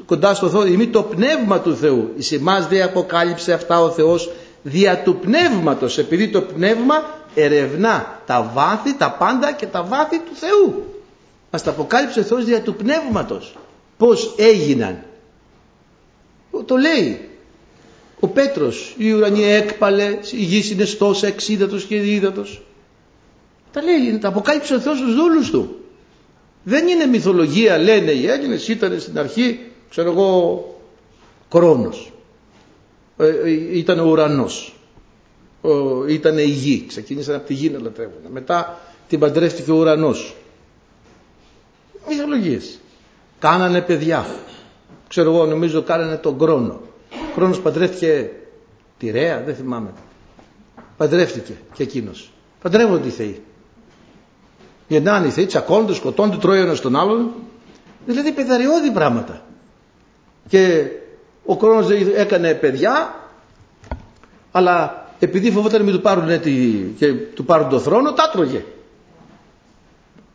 [0.05, 4.31] κοντά στο Θεό ημί το πνεύμα του Θεού εις εμάς δεν αποκάλυψε αυτά ο Θεός
[4.63, 7.03] δια του πνεύματος επειδή το πνεύμα
[7.35, 10.83] ερευνά τα βάθη, τα πάντα και τα βάθη του Θεού.
[11.51, 13.57] Μας τα αποκάλυψε ο Θεός δια του πνεύματος.
[13.97, 15.03] Πώς έγιναν.
[16.65, 17.29] Το λέει.
[18.19, 22.61] Ο Πέτρος, η ουρανή έκπαλε, η γη είναι στόσα εξίδατος και διίδατος.
[23.71, 25.78] Τα λέει, τα αποκάλυψε ο Θεός στους δούλους του.
[26.63, 30.63] Δεν είναι μυθολογία, λένε οι Έλληνες, ήταν στην αρχή, ξέρω εγώ,
[31.49, 32.11] Κρόνος.
[33.17, 34.73] Ε, ε, ήταν ο ουρανός
[36.07, 36.85] ήταν η γη.
[36.87, 38.21] Ξεκίνησαν από τη γη να λατρεύουν.
[38.31, 40.35] Μετά την παντρεύτηκε ο ουρανός.
[42.07, 42.79] Μυθολογίες.
[43.39, 44.25] Κάνανε παιδιά.
[45.07, 46.81] Ξέρω εγώ νομίζω κάνανε τον Κρόνο.
[47.11, 48.31] Ο Κρόνος παντρεύτηκε
[48.97, 49.93] τη Ρέα, δεν θυμάμαι.
[50.97, 52.31] Παντρεύτηκε και εκείνος.
[52.61, 53.41] Παντρεύονται οι θεοί.
[54.89, 57.31] Γεννάνε οι θεοί, τσακώνονται, σκοτώνονται, τρώει ένας τον άλλον.
[58.05, 59.41] Δηλαδή παιδαριώδη πράγματα.
[60.47, 60.85] Και
[61.45, 63.15] ο Κρόνος έκανε παιδιά,
[64.51, 66.41] αλλά επειδή φοβόταν μην του πάρουν,
[66.97, 68.65] και του πάρουν το θρόνο, τα τρώγε.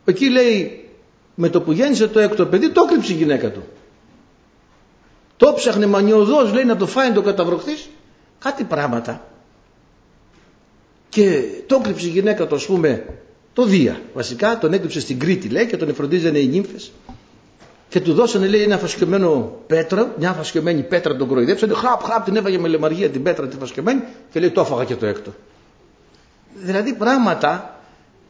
[0.05, 0.89] Εκεί λέει,
[1.35, 3.63] με το που γέννησε το έκτο παιδί, το έκρυψε η γυναίκα του.
[5.37, 7.89] Το ψάχνε μανιωδώς, λέει, να το φάει το καταβροχθής.
[8.39, 9.25] Κάτι πράγματα.
[11.09, 13.05] Και το έκρυψε η γυναίκα του, ας πούμε,
[13.55, 14.01] το Δία.
[14.13, 16.91] Βασικά τον έκρυψε στην Κρήτη, λέει, και τον εφροντίζανε οι νύμφες.
[17.89, 21.73] Και του δώσανε, λέει, ένα φασκιωμένο πέτρο, μια φασκιωμένη πέτρα τον κροϊδέψανε.
[21.73, 24.95] Χραπ, χραπ, την έβαγε με λεμαργία την πέτρα τη φασκιωμένη και λέει, το έφαγα και
[24.95, 25.33] το έκτο.
[26.53, 27.79] Δηλαδή πράγματα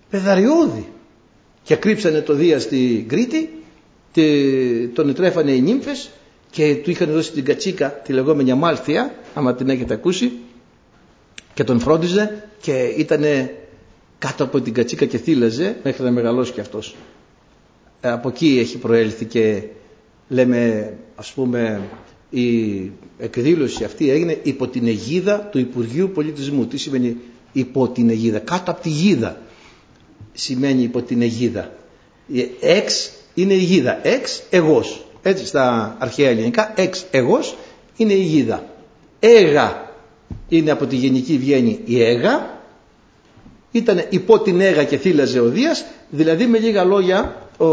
[0.09, 0.89] πεδαριώδη.
[1.63, 3.63] Και κρύψανε το Δία στην Κρήτη,
[4.93, 6.09] τον τρέφανε οι νύμφες
[6.49, 10.31] και του είχαν δώσει την κατσίκα, τη λεγόμενη αμάλθια, άμα την έχετε ακούσει,
[11.53, 13.23] και τον φρόντιζε και ήταν
[14.17, 16.95] κάτω από την κατσίκα και θύλαζε μέχρι να μεγαλώσει και αυτός.
[18.01, 19.63] Ε, από εκεί έχει προέλθει και
[20.27, 21.81] λέμε ας πούμε
[22.29, 26.65] η εκδήλωση αυτή έγινε υπό την αιγίδα του Υπουργείου Πολιτισμού.
[26.65, 27.17] Τι σημαίνει
[27.51, 29.41] υπό την αιγίδα, κάτω από τη γίδα
[30.33, 31.71] σημαίνει υπό την αιγίδα.
[32.59, 35.05] Εξ είναι η γίδα, εξ εγώς.
[35.21, 37.57] Έτσι στα αρχαία ελληνικά, εξ εγώς
[37.97, 38.65] είναι η γίδα.
[39.19, 39.93] Έγα
[40.49, 42.54] είναι από τη γενική βγαίνει η έγα,
[43.77, 47.65] ήταν υπό την έγα και θύλαζε ο Δίας, δηλαδή με λίγα λόγια ο,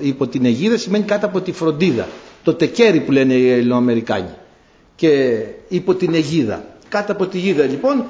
[0.00, 2.08] υπό την αιγίδα σημαίνει κάτω από τη φροντίδα.
[2.42, 4.30] Το τεκέρι που λένε οι Ελληνοαμερικάνοι.
[4.96, 6.64] Και υπό την αιγίδα.
[6.88, 8.04] Κάτω από τη γίδα λοιπόν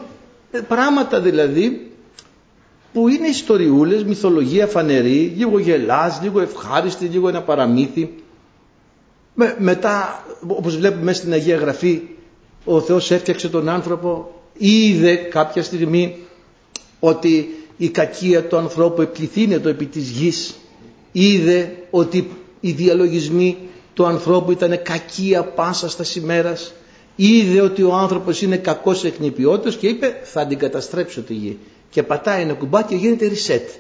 [0.51, 1.91] ε, πράγματα δηλαδή
[2.93, 8.15] που είναι ιστοριούλες, μυθολογία φανερή, λίγο γελάς, λίγο ευχάριστη, λίγο ένα παραμύθι.
[9.35, 12.01] Με, μετά, όπως βλέπουμε μέσα στην Αγία Γραφή,
[12.65, 16.17] ο Θεός έφτιαξε τον άνθρωπο, είδε κάποια στιγμή
[17.05, 20.55] ότι η κακία του ανθρώπου επληθύνεται επί της γης.
[21.13, 23.57] Είδε ότι οι διαλογισμοί
[23.95, 26.73] του ανθρώπου ήταν κακία πάσα στα ημέρας.
[27.17, 31.59] Είδε ότι ο άνθρωπος είναι κακός εκνηπιότητας και είπε θα την καταστρέψω τη γη
[31.91, 33.79] και πατάει ένα κουμπάκι και γίνεται reset.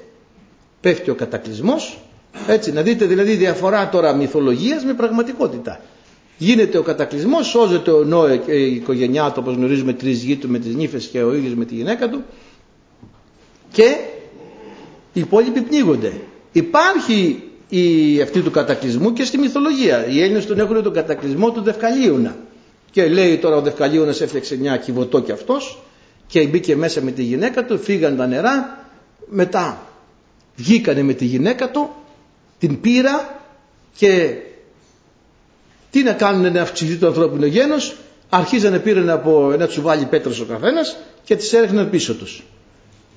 [0.80, 1.98] Πέφτει ο κατακλυσμός,
[2.48, 5.80] έτσι να δείτε δηλαδή διαφορά τώρα μυθολογίας με πραγματικότητα.
[6.38, 10.48] Γίνεται ο κατακλυσμός, σώζεται ο Νόε και η οικογένειά του όπως γνωρίζουμε τρεις γη του
[10.48, 12.22] με τις νύφες και ο ίδιος με τη γυναίκα του
[13.74, 13.96] και
[15.12, 16.12] οι υπόλοιποι πνίγονται.
[16.52, 20.06] Υπάρχει η, αυτή του κατακλυσμού και στη μυθολογία.
[20.06, 22.36] Οι Έλληνες τον έχουν τον κατακλυσμό του Δευκαλίουνα.
[22.90, 25.82] Και λέει τώρα ο Δευκαλίουνας έφτιαξε μια κυβωτό κι αυτός
[26.26, 28.84] και μπήκε μέσα με τη γυναίκα του, φύγαν τα νερά,
[29.26, 29.86] μετά
[30.56, 31.90] βγήκανε με τη γυναίκα του,
[32.58, 33.42] την πήρα
[33.96, 34.34] και
[35.90, 37.96] τι να κάνουν να αυξηθεί το ανθρώπινο γένος,
[38.28, 42.42] αρχίζανε πήραν από ένα τσουβάλι πέτρες ο καθένας και τις έριχναν πίσω τους.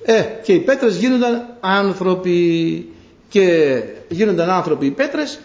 [0.02, 2.88] Ε, και οι πέτρες γίνονταν άνθρωποι
[3.28, 5.38] και γίνονταν άνθρωποι οι πέτρες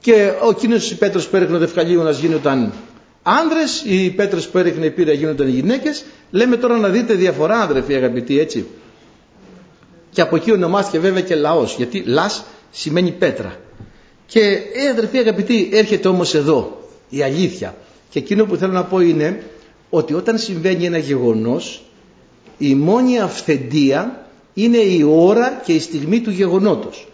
[0.00, 1.56] και ο εκείνος οι πέτρες που έριχνε
[1.96, 2.72] ο γίνονταν
[3.22, 6.04] άνδρες, οι πέτρες που έριχνε η πύρα γίνονταν γυναίκες.
[6.30, 8.66] Λέμε τώρα να δείτε διαφορά αδερφοί αγαπητοί έτσι.
[10.10, 13.56] Και από εκεί ονομάστηκε βέβαια και λαός, γιατί λας σημαίνει πέτρα.
[14.26, 14.40] Και
[14.74, 17.74] ε, αδερφοί αγαπητοί έρχεται όμως εδώ η αλήθεια.
[18.10, 19.42] Και εκείνο που θέλω να πω είναι
[19.90, 21.85] ότι όταν συμβαίνει ένα γεγονός
[22.58, 27.08] η μόνη αυθεντία είναι η ώρα και η στιγμή του γεγονότος.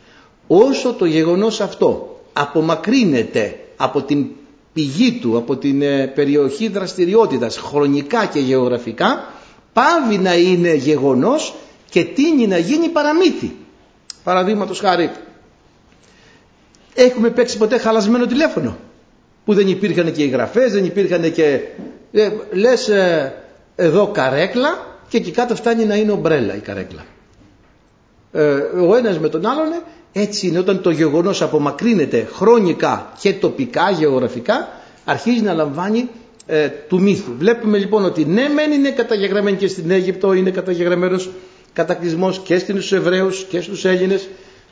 [0.46, 4.26] Όσο το γεγονός αυτό απομακρύνεται από την
[4.72, 9.32] πηγή του, από την ε, περιοχή δραστηριότητας χρονικά και γεωγραφικά
[9.72, 11.54] πάβει να είναι γεγονός
[11.90, 13.56] και τίνει να γίνει παραμύθι.
[14.24, 15.10] Παραδείγματος χάρη
[16.94, 18.76] έχουμε παίξει ποτέ χαλασμένο τηλέφωνο
[19.44, 21.60] που δεν υπήρχαν και οι γραφές, δεν υπήρχαν και
[22.12, 23.34] ε, λες ε,
[23.76, 27.04] εδώ καρέκλα και εκεί κάτω φτάνει να είναι ομπρέλα η καρέκλα.
[28.32, 28.42] Ε,
[28.88, 34.68] ο ένας με τον άλλον έτσι είναι όταν το γεγονός απομακρύνεται χρονικά και τοπικά, γεωγραφικά
[35.04, 36.08] αρχίζει να λαμβάνει
[36.46, 37.32] ε, του μύθου.
[37.38, 41.30] Βλέπουμε λοιπόν ότι ναι μεν είναι καταγεγραμμένο και στην Αίγυπτο είναι καταγεγραμμένος
[41.72, 44.28] κατακλυσμός και στους Εβραίους και στους Έλληνες.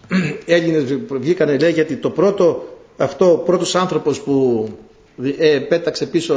[0.47, 4.69] Έλληνες βγήκανε λέει γιατί το πρώτο αυτό ο πρώτος άνθρωπος που
[5.39, 6.35] ε, πέταξε πίσω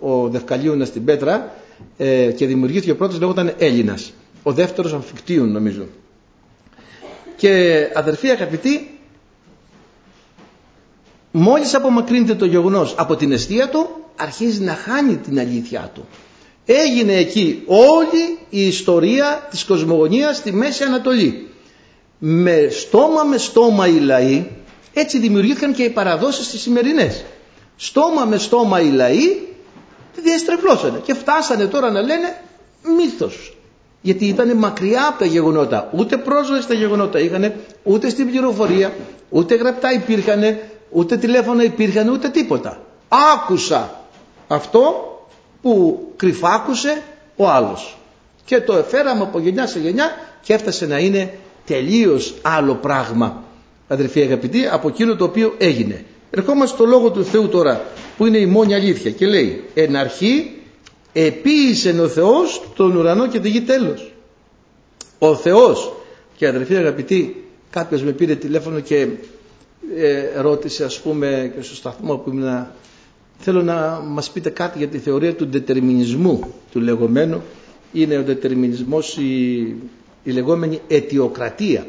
[0.00, 1.54] ο Δευκαλίουνα στην πέτρα
[1.96, 4.12] ε, και δημιουργήθηκε ο πρώτος λέγονταν Έλληνας.
[4.42, 5.86] Ο δεύτερος Αμφικτίων νομίζω.
[7.36, 8.98] Και αδερφοί αγαπητοί,
[11.30, 16.06] μόλις απομακρύνεται το γεγονός από την αιστεία του, αρχίζει να χάνει την αλήθεια του.
[16.66, 21.48] Έγινε εκεί όλη η ιστορία της κοσμογονίας στη Μέση Ανατολή.
[22.18, 24.46] Με στόμα με στόμα οι λαοί,
[24.94, 27.24] έτσι δημιουργήθηκαν και οι παραδόσεις τις σημερινές.
[27.82, 29.48] Στόμα με στόμα οι λαοί
[30.22, 32.42] διαστρεβλώσανε και φτάσανε τώρα να λένε
[32.96, 33.56] μύθος
[34.00, 35.90] γιατί ήταν μακριά από τα γεγονότα.
[35.96, 38.92] Ούτε πρόσβαση στα γεγονότα είχαν, ούτε στην πληροφορία,
[39.28, 40.58] ούτε γραπτά υπήρχαν,
[40.90, 42.80] ούτε τηλέφωνα υπήρχαν, ούτε τίποτα.
[43.34, 44.04] Άκουσα
[44.48, 44.82] αυτό
[45.62, 47.02] που κρυφάκουσε
[47.36, 47.98] ο άλλος.
[48.44, 50.10] Και το εφέραμε από γενιά σε γενιά
[50.42, 51.34] και έφτασε να είναι
[51.66, 53.42] τελείως άλλο πράγμα
[53.88, 56.04] αδερφοί αγαπητοί από εκείνο το οποίο έγινε.
[56.30, 57.84] Ερχόμαστε στο Λόγο του Θεού τώρα
[58.16, 60.50] που είναι η μόνη αλήθεια και λέει εν αρχή
[61.12, 64.12] επίησε ο Θεός τον ουρανό και τη γη τέλος.
[65.18, 65.92] Ο Θεός
[66.36, 69.08] και αδερφοί αγαπητοί κάποιος με πήρε τηλέφωνο και
[69.96, 72.66] ε, ρώτησε ας πούμε και στο σταθμό που ήμουν
[73.38, 77.42] θέλω να μας πείτε κάτι για τη θεωρία του δετερμινισμού του λεγόμενου
[77.92, 79.58] είναι ο δετερμινισμός η,
[80.22, 81.86] η λεγόμενη αιτιοκρατία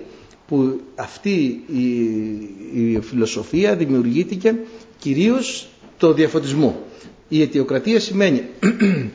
[0.52, 4.56] που αυτή η, η φιλοσοφία δημιουργήθηκε
[5.00, 6.80] κυρίως το διαφωτισμό.
[7.28, 8.44] Η αιτιοκρατία σημαίνει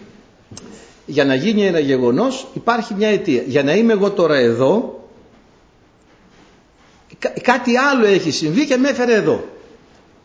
[1.16, 3.42] για να γίνει ένα γεγονός υπάρχει μια αιτία.
[3.46, 5.04] Για να είμαι εγώ τώρα εδώ
[7.42, 9.44] κάτι άλλο έχει συμβεί και με έφερε εδώ.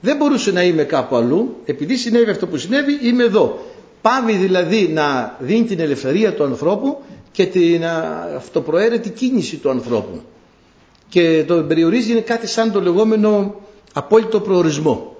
[0.01, 3.65] Δεν μπορούσε να είμαι κάπου αλλού, επειδή συνέβη αυτό που συνέβη, είμαι εδώ.
[4.01, 6.97] Πάβει δηλαδή να δίνει την ελευθερία του ανθρώπου
[7.31, 7.85] και την
[8.37, 10.21] αυτοπροαίρετη κίνηση του ανθρώπου.
[11.11, 13.55] Και το περιορίζει είναι κάτι σαν το λεγόμενο
[13.93, 15.15] απόλυτο προορισμό.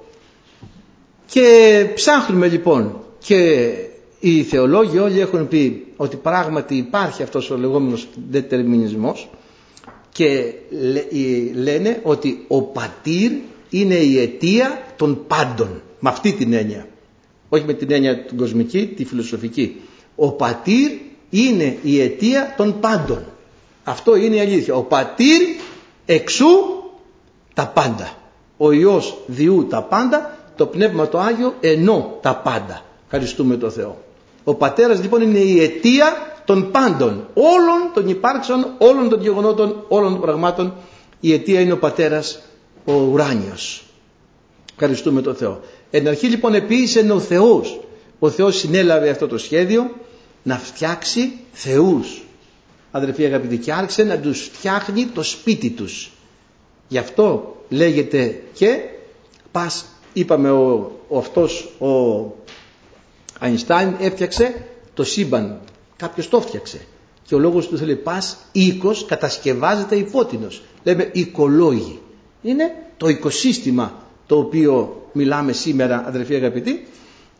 [1.25, 3.71] Και ψάχνουμε λοιπόν και
[4.19, 9.29] οι θεολόγοι όλοι έχουν πει ότι πράγματι υπάρχει αυτός ο λεγόμενος δετερμινισμός
[10.11, 10.53] και
[11.55, 13.31] λένε ότι ο πατήρ
[13.69, 16.87] είναι η αιτία των πάντων με αυτή την έννοια.
[17.49, 19.75] Όχι με την έννοια την κοσμική, τη φιλοσοφική.
[20.15, 20.91] Ο πατήρ
[21.29, 23.25] είναι η αιτία των πάντων.
[23.83, 24.75] Αυτό είναι η αλήθεια.
[24.75, 25.41] Ο πατήρ
[26.13, 26.47] εξού
[27.53, 28.13] τα πάντα
[28.57, 33.97] ο Υιός διού τα πάντα το Πνεύμα το Άγιο ενώ τα πάντα ευχαριστούμε το Θεό
[34.43, 40.11] ο πατέρας λοιπόν είναι η αιτία των πάντων, όλων των υπάρξεων, όλων των γεγονότων, όλων
[40.11, 40.73] των πραγμάτων.
[41.19, 42.41] Η αιτία είναι ο πατέρας,
[42.85, 43.83] ο ουράνιος.
[44.71, 45.59] Ευχαριστούμε τον Θεό.
[45.91, 47.79] Εν αρχή λοιπόν επίησε ο Θεός.
[48.19, 49.89] Ο Θεός συνέλαβε αυτό το σχέδιο
[50.43, 52.20] να φτιάξει θεούς.
[52.91, 56.11] Αδερφοί αγαπητοί και άρχισε να τους φτιάχνει το σπίτι τους.
[56.87, 58.79] Γι' αυτό λέγεται και
[59.51, 61.89] πας είπαμε ο, ο αυτός ο
[63.39, 65.59] Αϊνστάιν έφτιαξε το σύμπαν
[66.01, 66.81] Κάποιος το φτιάξε.
[67.27, 70.61] Και ο λόγος του θέλει πας οίκος κατασκευάζεται υπότινος.
[70.83, 71.99] Λέμε οικολόγοι.
[72.41, 73.93] Είναι το οικοσύστημα
[74.27, 76.87] το οποίο μιλάμε σήμερα αδερφοί αγαπητοί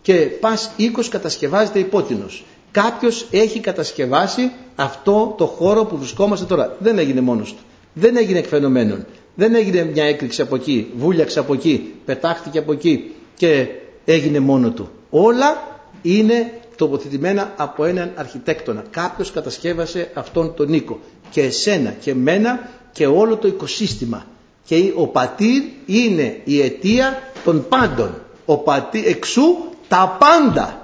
[0.02, 2.44] και πας οίκος κατασκευάζεται υπότινος.
[2.72, 6.76] Κάποιος έχει κατασκευάσει αυτό το χώρο που βρισκόμαστε τώρα.
[6.80, 7.62] Δεν έγινε μόνος του.
[7.94, 9.06] Δεν έγινε εκφαινομένων.
[9.36, 13.68] Δεν έγινε μια έκρηξη από εκεί, βούλιαξε από εκεί, πετάχτηκε από εκεί και
[14.06, 14.90] έγινε μόνο του.
[15.10, 18.84] Όλα είναι τοποθετημένα από έναν αρχιτέκτονα.
[18.90, 21.00] Κάποιος κατασκεύασε αυτόν τον οίκο.
[21.30, 24.26] Και εσένα και μένα και όλο το οικοσύστημα.
[24.66, 28.22] Και ο πατήρ είναι η αιτία των πάντων.
[28.46, 29.56] Ο πατήρ εξού
[29.88, 30.81] τα πάντα.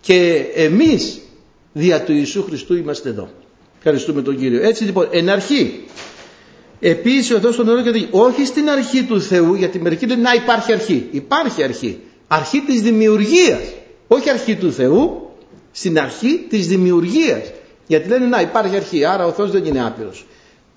[0.00, 1.20] Και εμείς
[1.72, 3.28] δια του Ιησού Χριστού είμαστε εδώ.
[3.76, 4.62] Ευχαριστούμε τον Κύριο.
[4.62, 5.84] Έτσι λοιπόν, εν αρχή,
[6.80, 10.34] επίσης ο Θεός τον όρο και όχι στην αρχή του Θεού, γιατί μερικοί λένε να
[10.34, 11.08] υπάρχει αρχή.
[11.10, 12.00] Υπάρχει αρχή.
[12.28, 13.60] Αρχή της δημιουργίας
[14.12, 15.30] όχι αρχή του Θεού,
[15.72, 17.52] στην αρχή της δημιουργίας.
[17.86, 20.26] Γιατί λένε να υπάρχει αρχή, άρα ο Θεός δεν είναι άπειρος.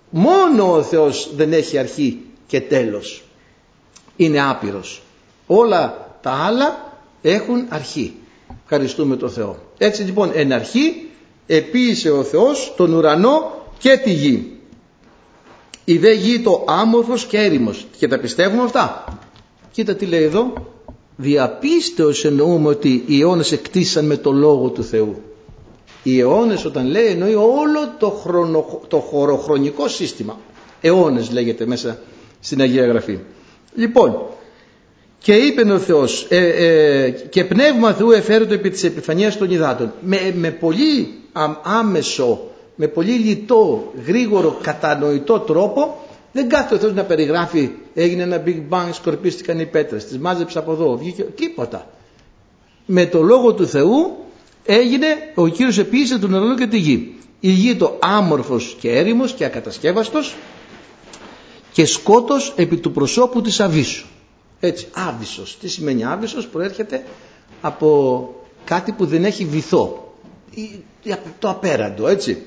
[0.09, 3.23] Μόνο ο Θεός δεν έχει αρχή και τέλος.
[4.15, 5.01] Είναι άπειρος.
[5.47, 8.15] Όλα τα άλλα έχουν αρχή.
[8.63, 9.57] Ευχαριστούμε τον Θεό.
[9.77, 11.09] Έτσι λοιπόν εν αρχή
[11.47, 14.57] επίησε ο Θεός τον ουρανό και τη γη.
[15.85, 17.87] Η δε γη το άμορφος και έρημος.
[17.97, 19.03] Και τα πιστεύουμε αυτά;
[19.71, 20.53] Κοίτα τι λέει εδώ
[21.15, 25.21] διαπίστεως εννοούμε ότι οι αιώνες εκτίσαν με το Λόγο του Θεού.
[26.03, 30.39] Οι αιώνες όταν λέει εννοεί όλο το, χρονο, το χωροχρονικό σύστημα.
[30.81, 31.99] Αιώνες λέγεται μέσα
[32.39, 33.19] στην Αγία Γραφή.
[33.75, 34.15] Λοιπόν,
[35.23, 39.93] και είπε ο Θεός ε, ε, και πνεύμα Θεού εφέρετο επί της επιφανείας των υδάτων.
[40.01, 41.13] Με, με πολύ
[41.63, 42.41] άμεσο,
[42.75, 45.97] με πολύ λιτό, γρήγορο, κατανοητό τρόπο
[46.31, 50.57] δεν κάθεται ο Θεός να περιγράφει έγινε ένα big bang, σκορπίστηκαν οι πέτρες, τις μάζεψε
[50.57, 51.87] από εδώ, βγήκε, τίποτα.
[52.85, 54.17] Με το λόγο του Θεού
[54.65, 57.15] έγινε ο Κύριος επίσης του νερό και τη γη.
[57.39, 60.35] Η γη το άμορφος και έρημος και ακατασκεύαστος
[61.71, 64.05] και σκότος επί του προσώπου της αβίσου.
[64.65, 65.57] Έτσι, άβυσος.
[65.57, 67.03] Τι σημαίνει άβυσος, προέρχεται
[67.61, 68.29] από
[68.63, 70.13] κάτι που δεν έχει βυθό.
[71.39, 72.41] Το απέραντο, έτσι.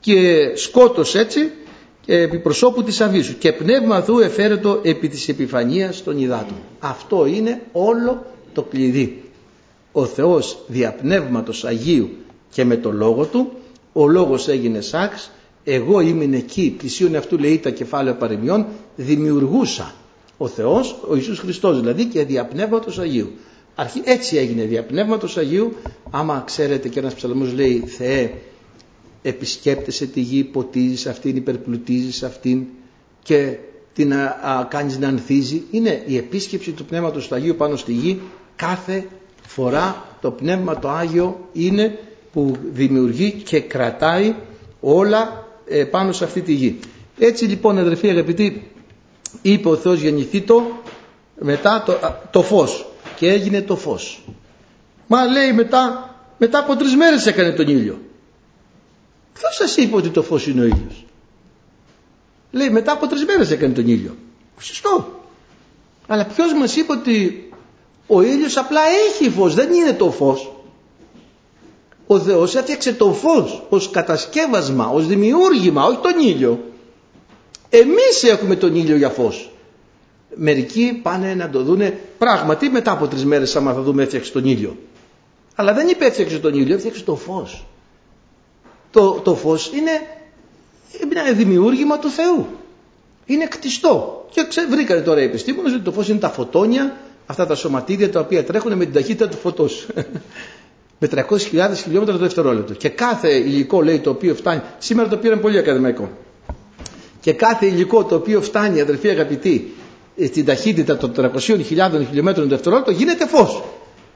[0.00, 1.50] Και σκότος έτσι
[2.06, 6.56] επί προσώπου της Αβίσου και πνεύμα Θεού εφέρετο επί της επιφανίας των υδάτων.
[6.78, 9.22] Αυτό είναι όλο το κλειδί.
[9.92, 12.10] Ο Θεός δια πνεύματος Αγίου
[12.50, 13.52] και με το Λόγο Του,
[13.92, 15.30] ο Λόγος έγινε σάξ,
[15.64, 19.94] εγώ ήμουν εκεί, πλησίον αυτού λέει τα κεφάλαια παρεμιών, δημιουργούσα
[20.38, 23.30] ο Θεός, ο Ιησούς Χριστός δηλαδή και δια πνεύματος Αγίου.
[23.74, 25.72] Αρχή, έτσι έγινε δια πνεύματος Αγίου,
[26.10, 28.30] άμα ξέρετε και ένας ψαλμός λέει Θεέ
[29.22, 32.64] επισκέπτεσαι τη γη, ποτίζεις αυτήν, υπερπλουτίζεις αυτήν
[33.22, 33.56] και
[33.94, 35.62] την α, α, κάνεις να ανθίζει.
[35.70, 38.20] Είναι η επίσκεψη του Πνεύματος του Αγίου πάνω στη γη
[38.56, 39.06] κάθε
[39.46, 41.98] φορά το Πνεύμα το Άγιο είναι
[42.32, 44.34] που δημιουργεί και κρατάει
[44.80, 46.78] όλα ε, πάνω σε αυτή τη γη.
[47.18, 48.70] Έτσι λοιπόν αδερφοί αγαπητοί
[49.42, 50.62] είπε ο Θεός γεννηθεί το
[51.38, 51.98] μετά το,
[52.30, 52.86] το φως
[53.16, 54.22] και έγινε το φως.
[55.06, 57.98] Μα λέει μετά, μετά από τρεις μέρες έκανε τον ήλιο.
[59.32, 61.04] Ποιος σας είπε ότι το φως είναι ο ήλιος;
[62.50, 64.16] Λέει μετά από τρεις μέρες έκανε τον ήλιο.
[64.60, 65.22] Σωστό.
[66.06, 67.48] Αλλά ποιος μας είπε ότι
[68.06, 70.52] ο ήλιος απλά έχει φως, δεν είναι το φως;
[72.06, 76.67] Ο Θεός έφτιαξε το φως ως κατασκεύασμα, ως δημιούργημα, όχι τον ήλιο.
[77.70, 79.50] Εμείς έχουμε τον ήλιο για φως.
[80.34, 84.44] Μερικοί πάνε να το δούνε πράγματι μετά από τρεις μέρες άμα θα δούμε έφτιαξε τον
[84.44, 84.76] ήλιο.
[85.54, 87.66] Αλλά δεν είπε έφτιαξε τον ήλιο, έφτιαξε το φως.
[88.90, 89.90] Το, το φως είναι
[91.12, 92.46] ένα δημιούργημα του Θεού.
[93.26, 94.26] Είναι κτιστό.
[94.30, 98.10] Και ξε, βρήκανε τώρα οι επιστήμονες ότι το φως είναι τα φωτόνια, αυτά τα σωματίδια
[98.10, 99.86] τα οποία τρέχουν με την ταχύτητα του φωτός.
[101.00, 102.74] με 300.000 χιλιόμετρα το δευτερόλεπτο.
[102.74, 106.10] Και κάθε υλικό λέει το οποίο φτάνει, σήμερα το πήραν πολύ ακαδημαϊκό,
[107.20, 109.74] και κάθε υλικό το οποίο φτάνει αδερφοί αγαπητοί
[110.26, 111.30] στην ταχύτητα των 300.000
[112.08, 113.62] χιλιόμετρων το δευτερόλεπτο γίνεται φως.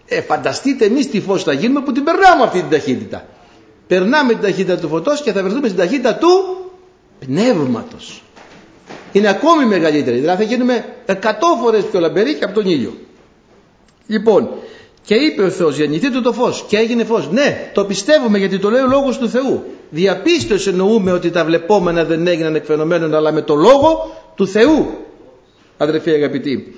[0.06, 3.26] Ε, φανταστείτε εμείς τι φως θα γίνουμε που την περνάμε αυτή την ταχύτητα.
[3.86, 6.28] Περνάμε την ταχύτητα του φωτός και θα βρεθούμε στην ταχύτητα του
[7.26, 8.22] πνεύματος.
[9.12, 11.14] Είναι ακόμη μεγαλύτερη, δηλαδή θα γίνουμε 100
[11.62, 12.92] φορές πιο λαμπεροί και από τον ήλιο.
[14.06, 14.48] Λοιπόν,
[15.04, 17.30] και είπε ο Θεός γεννηθείτε το φως και έγινε φως.
[17.30, 19.64] Ναι, το πιστεύουμε γιατί το λέει ο λόγος του Θεού.
[19.90, 24.86] Διαπίστωση εννοούμε ότι τα βλεπόμενα δεν έγιναν εκφαινομένων αλλά με το λόγο του Θεού.
[25.76, 26.76] Αδερφοί αγαπητοί.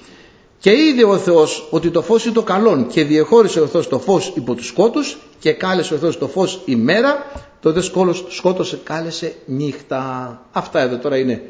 [0.58, 3.98] Και είδε ο Θεός ότι το φως είναι το καλόν και διεχώρισε ο Θεός το
[3.98, 7.26] φως υπό τους σκότους και κάλεσε ο Θεός το φως ημέρα,
[7.60, 7.80] το δε
[8.28, 10.42] σκότος κάλεσε νύχτα.
[10.52, 11.42] Αυτά εδώ τώρα είναι.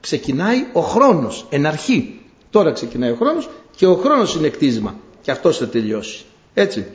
[0.00, 2.20] Ξεκινάει ο χρόνος, εν αρχή.
[2.50, 6.24] Τώρα ξεκινάει ο χρόνος και ο χρόνος είναι κτίσμα και αυτός θα τελειώσει.
[6.54, 6.86] Έτσι.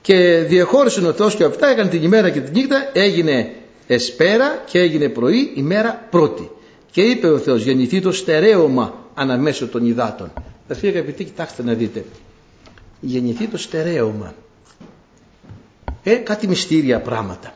[0.00, 3.52] Και διεχώρισε ο Θεός και αυτά έκανε την ημέρα και την νύχτα έγινε
[3.86, 6.50] εσπέρα και έγινε πρωί ημέρα πρώτη.
[6.90, 10.32] Και είπε ο Θεός γεννηθεί το στερέωμα αναμέσω των υδάτων.
[10.64, 12.04] Αδερφοί αγαπητοί κοιτάξτε να δείτε.
[13.00, 14.34] Γεννηθεί το στερέωμα.
[16.02, 17.54] Ε, κάτι μυστήρια πράγματα.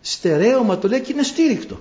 [0.00, 1.80] Στερέωμα το λέει και είναι στήρικτο.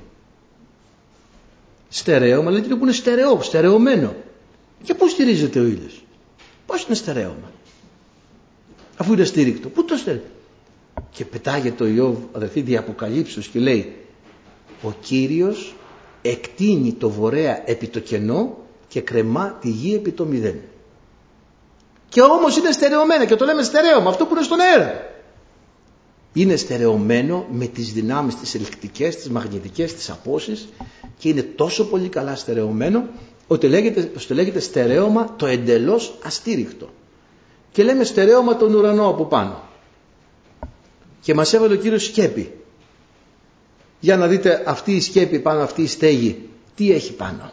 [1.90, 4.16] Στερέωμα λέει που είναι στερεό, στερεωμένο.
[4.84, 6.04] Και πού στηρίζεται ο ήλιος;
[6.66, 7.52] Πώς είναι στερέωμα;
[8.98, 9.70] Αφού είναι στήρικτο.
[9.70, 10.22] Πού το στέλνει.
[11.12, 13.96] Και πετάγεται ο Ιώβ αδερφή διαποκαλύψεως και λέει
[14.82, 15.76] ο Κύριος
[16.22, 20.60] εκτείνει το βορέα επί το κενό και κρεμά τη γη επί το μηδέν.
[22.10, 25.10] Και όμως είναι στερεωμένα και το λέμε στερέωμα αυτό που είναι στον αέρα.
[26.34, 30.70] Είναι στερεωμένο με τις δυνάμεις τις ελεκτικές, τις μαγνητικές, τις απόσεις
[31.18, 33.04] και είναι τόσο πολύ καλά στερεωμένο
[33.52, 36.90] ότι λέγεται, ώστε λέγεται στερέωμα το εντελώς αστήρικτο.
[37.72, 39.64] Και λέμε στερέωμα τον ουρανό από πάνω.
[41.22, 42.54] Και μας έβαλε ο Κύριος σκέπη.
[44.00, 47.52] Για να δείτε αυτή η σκέπη πάνω, αυτή η στέγη, τι έχει πάνω.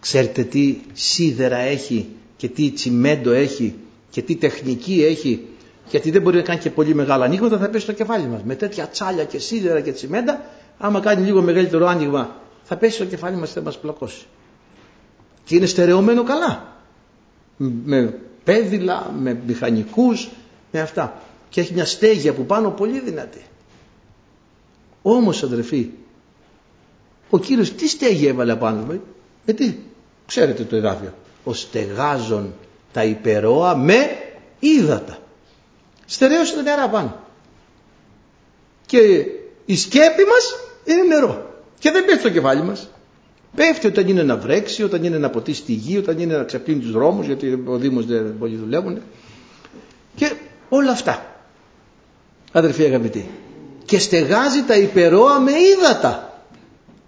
[0.00, 3.74] Ξέρετε τι σίδερα έχει και τι τσιμέντο έχει
[4.10, 5.46] και τι τεχνική έχει
[5.88, 8.40] γιατί δεν μπορεί να κάνει και πολύ μεγάλα ανοίγματα θα πέσει στο κεφάλι μας.
[8.44, 10.44] Με τέτοια τσάλια και σίδερα και τσιμέντα
[10.78, 12.36] άμα κάνει λίγο μεγαλύτερο άνοιγμα
[12.68, 14.26] θα πέσει στο κεφάλι μας και θα μας πλακώσει.
[15.44, 16.76] Και είναι στερεωμένο καλά.
[17.56, 20.28] Με πέδιλα, με μηχανικούς,
[20.72, 21.22] με αυτά.
[21.48, 23.42] Και έχει μια στέγη από πάνω πολύ δυνατή.
[25.02, 25.90] Όμως αδερφοί,
[27.30, 29.00] ο Κύριος τι στέγη έβαλε απάνω με,
[29.46, 29.74] με τι,
[30.26, 32.54] ξέρετε το εδάφιο, ο στεγάζων
[32.92, 33.96] τα υπερώα με
[34.58, 35.18] ύδατα.
[36.06, 37.20] Στερέωσε τα νερά πάνω.
[38.86, 38.98] Και
[39.64, 40.54] η σκέπη μας
[40.84, 41.47] είναι νερό.
[41.78, 42.88] Και δεν πέφτει στο κεφάλι μας.
[43.54, 46.80] Πέφτει όταν είναι να βρέξει, όταν είναι να ποτίσει τη γη, όταν είναι να ξεπλύνει
[46.80, 49.02] τους δρόμους, γιατί ο Δήμος δεν πολύ δουλεύουν.
[50.14, 50.32] Και
[50.68, 51.42] όλα αυτά.
[52.52, 53.30] Αδερφοί αγαπητοί.
[53.84, 56.42] Και στεγάζει τα υπερώα με ύδατα.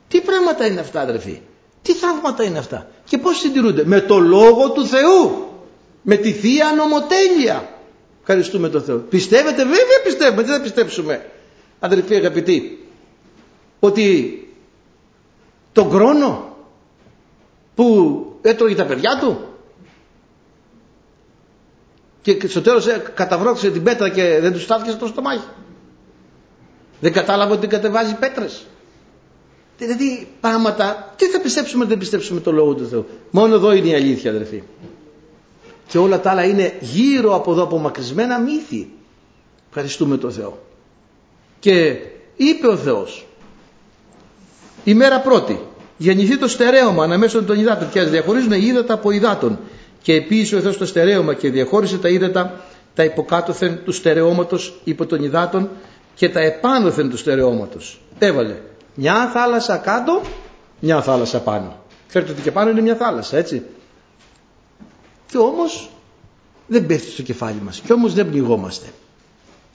[0.08, 1.40] Τι πράγματα είναι αυτά αδερφοί;
[1.82, 5.48] Τι θαύματα είναι αυτά; Και πώς συντηρούνται; Με το Λόγο του Θεού.
[6.02, 7.68] Με τη Θεία Νομοτέλεια.
[8.20, 8.96] Ευχαριστούμε τον Θεό.
[8.96, 10.42] Πιστεύετε, βέβαια πιστεύουμε.
[10.42, 11.26] Τι θα πιστέψουμε.
[11.80, 12.84] Αδερφοί αγαπητοί.
[13.80, 14.34] Ότι
[15.72, 16.56] τον χρόνο
[17.74, 19.40] που έτρωγε τα παιδιά του
[22.22, 25.44] και στο τέλος ε, καταβρώξε την πέτρα και δεν τους στάθηκε στο στομάχι.
[27.00, 28.66] Δεν κατάλαβε ότι κατεβάζει πέτρες.
[29.78, 33.06] Δηλαδή πράγματα, τι θα πιστέψουμε δεν πιστέψουμε το Λόγο του Θεού.
[33.30, 34.62] Μόνο εδώ είναι η αλήθεια αδερφοί.
[35.88, 38.90] Και όλα τα άλλα είναι γύρω από εδώ απομακρυσμένα μύθη.
[39.68, 40.58] Ευχαριστούμε τον Θεό.
[41.58, 41.96] Και
[42.36, 43.26] είπε ο Θεός
[44.84, 45.60] η μέρα πρώτη
[45.96, 49.58] γεννηθεί το στερέωμα αναμέσω των υδάτων και ας διαχωρίζουν ύδατα από υδάτων
[50.02, 52.64] και επίσης ο Θεός το στερέωμα και διαχώρισε τα ύδατα
[52.94, 55.68] τα υποκάτωθεν του στερεώματος υπό των υδάτων
[56.14, 58.00] και τα επάνωθεν του στερεώματος.
[58.18, 58.56] Έβαλε
[58.94, 60.20] μια θάλασσα κάτω,
[60.80, 61.76] μια θάλασσα πάνω.
[62.08, 63.62] Ξέρετε ότι και πάνω είναι μια θάλασσα έτσι.
[65.26, 65.90] Και όμως
[66.66, 68.86] δεν πέφτει στο κεφάλι μας και όμως δεν πνιγόμαστε.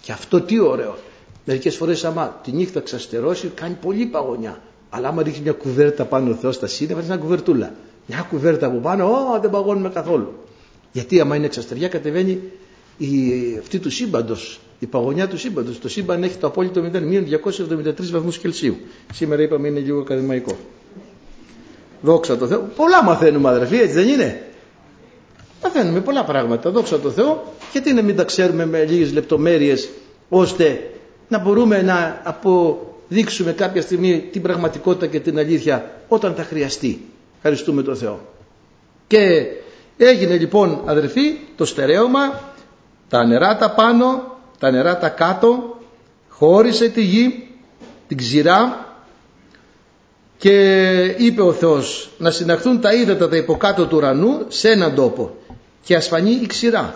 [0.01, 0.97] Και αυτό τι ωραίο.
[1.45, 4.59] Μερικές φορές άμα τη νύχτα ξαστερώσει κάνει πολύ παγωνιά.
[4.95, 7.73] Αλλά άμα ρίξει μια κουβέρτα πάνω ο Θεός στα σύννεφα είναι σαν κουβερτούλα.
[8.07, 10.33] Μια κουβέρτα από πάνω, ω, δεν παγώνουμε καθόλου.
[10.91, 12.41] Γιατί άμα είναι εξαστεριά κατεβαίνει
[12.97, 13.07] η,
[13.59, 15.79] αυτή του σύμπαντος, η παγωνιά του σύμπαντος.
[15.79, 18.77] Το σύμπαν έχει το απόλυτο 0, μείον 273 βαθμούς Κελσίου.
[19.13, 20.57] Σήμερα είπαμε είναι λίγο ακαδημαϊκό.
[22.01, 22.69] Δόξα τω Θεώ.
[22.75, 24.43] Πολλά μαθαίνουμε αδερφοί, έτσι δεν είναι;
[25.63, 26.71] Μαθαίνουμε πολλά πράγματα.
[26.71, 27.53] Δόξα τω Θεώ.
[27.71, 29.89] Γιατί να μην τα ξέρουμε με λίγες λεπτομέρειες
[30.29, 30.89] ώστε
[31.27, 32.21] να μπορούμε να
[33.05, 37.05] αποδείξουμε κάποια στιγμή την πραγματικότητα και την αλήθεια όταν θα χρειαστεί.
[37.35, 38.19] Ευχαριστούμε τον Θεό.
[39.07, 39.45] Και
[39.97, 42.41] έγινε λοιπόν αδερφοί το στερέωμα,
[43.09, 45.79] τα νερά τα πάνω, τα νερά τα κάτω,
[46.29, 47.47] χώρισε τη γη,
[48.07, 48.85] την ξηρά
[50.37, 55.35] και είπε ο Θεός να συναχθούν τα ύδατα τα υποκάτω του ουρανού σε έναν τόπο
[55.83, 56.95] και ασφανεί η ξηρά.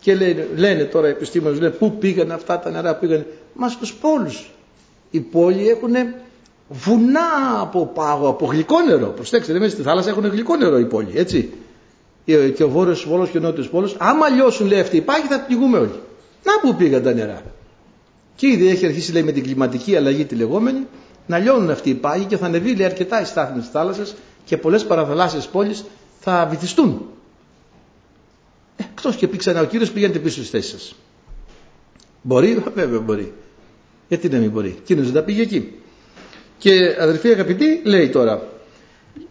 [0.00, 3.94] Και λένε, λένε τώρα οι επιστήμονες, λένε, πού πήγαν αυτά τα νερά, πήγαν, μας στους
[3.94, 4.50] πόλους.
[5.10, 5.92] Οι πόλοι έχουν
[6.68, 9.06] βουνά από πάγο, από γλυκό νερό.
[9.06, 11.52] Προσέξτε, μέσα στη θάλασσα έχουν γλυκό νερό οι πόλοι, έτσι.
[12.24, 15.40] Και ο βόρειος πόλος και ο νότιος πόλος, άμα λιώσουν λέει αυτοί οι πάγοι θα
[15.40, 16.00] πνιγούμε όλοι.
[16.44, 17.42] Να που πήγαν τα νερά.
[18.36, 20.86] Και ήδη έχει αρχίσει λέει με την κλιματική αλλαγή τη λεγόμενη
[21.26, 24.56] να λιώνουν αυτοί οι πάγοι και θα ανεβεί λέει αρκετά η στάθμη της θάλασσας και
[24.56, 25.84] πολλές παραθαλάσσιες πόλεις
[26.20, 27.02] θα βυθιστούν.
[28.76, 30.94] Ε, Εκτός και πει ξανά ο κύριος πηγαίνετε πίσω στις θέσεις σας.
[32.22, 33.32] Μπορεί, βέβαια μπορεί.
[34.10, 35.72] Γιατί να μην μπορεί; Εκείνος δεν τα πήγε εκεί.
[36.58, 38.42] Και αδερφοί αγαπητοί λέει τώρα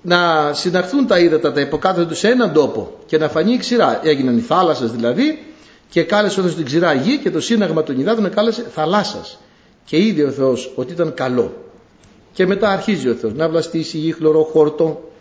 [0.02, 4.02] να συναχθούν τα ύδατα τα υποκάτω τους σε έναν τόπο και να φανεί η ξηρά.
[4.04, 5.40] Έγιναν οι θάλασσες δηλαδή
[5.90, 9.40] και κάλεσε όντω την ξηρά γη και το σύναγμα των υδάτων κάλεσε θαλάσσας.
[9.86, 11.54] Και είδε ο Θεός ότι ήταν καλό.
[12.34, 15.12] Και μετά αρχίζει ο Θεός να βλαστήσει η γη χλωρό χόρτο,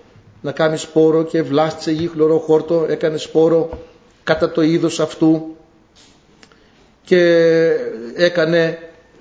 [0.41, 3.79] να κάνεις σπόρο και βλάστησε η γη χλωρό χόρτο, έκανες σπόρο
[4.25, 5.57] κατά το είδος αυτού
[7.05, 7.33] και
[8.15, 8.79] έκανε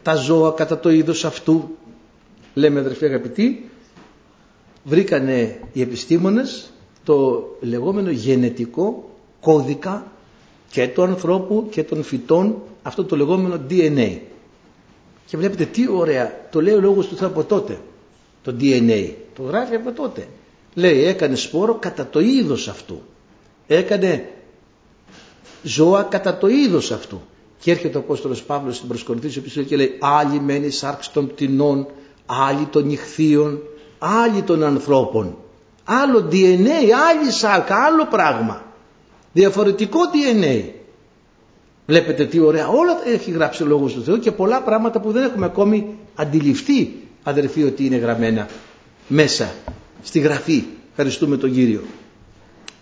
[0.07, 1.69] τα ζώα κατά το είδος αυτού
[2.53, 3.69] λέμε αδερφοί αγαπητοί
[4.83, 6.71] βρήκανε οι επιστήμονες
[7.03, 10.11] το λεγόμενο γενετικό κώδικα
[10.71, 14.17] και του ανθρώπου και των φυτών αυτό το λεγόμενο DNA
[15.25, 17.79] και βλέπετε τι ωραία το λέει ο λόγος του Θεού από τότε
[18.43, 20.27] το DNA το γράφει από τότε.
[20.73, 23.01] Λέει έκανε σπόρο κατά το είδος αυτού
[23.67, 24.29] έκανε
[25.63, 27.21] ζώα κατά το είδος αυτού
[27.59, 31.87] και έρχεται ο Απόστολος Παύλος στην προσκορυθήση επιστολή και λέει άλλοι μένει σάρξ των πτηνών,
[32.25, 33.59] άλλοι των νυχθείων,
[33.99, 35.37] άλλοι των ανθρώπων.
[35.83, 38.63] Άλλο DNA, άλλη σάρκα, άλλο πράγμα.
[39.33, 40.63] Διαφορετικό DNA.
[41.85, 42.67] Βλέπετε τι ωραία.
[42.67, 46.93] Όλα έχει γράψει ο Λόγος του Θεού και πολλά πράγματα που δεν έχουμε ακόμη αντιληφθεί
[47.23, 48.47] αδερφοί ότι είναι γραμμένα
[49.07, 49.53] μέσα
[50.03, 50.63] στη γραφή.
[50.89, 51.81] Ευχαριστούμε τον Κύριο.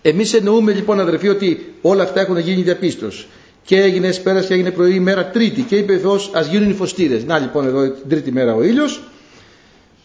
[0.02, 3.26] Εμείς εννοούμε λοιπόν αδερφοί ότι όλα αυτά έχουν γίνει διαπίστωση
[3.66, 5.62] και έγινε πέρασε και έγινε πρωί μέρα τρίτη.
[5.62, 7.24] Και είπε Θεός ας γίνουν οι φωστήρες.
[7.24, 9.02] Να λοιπόν εδώ την τρίτη μέρα ο ήλιος.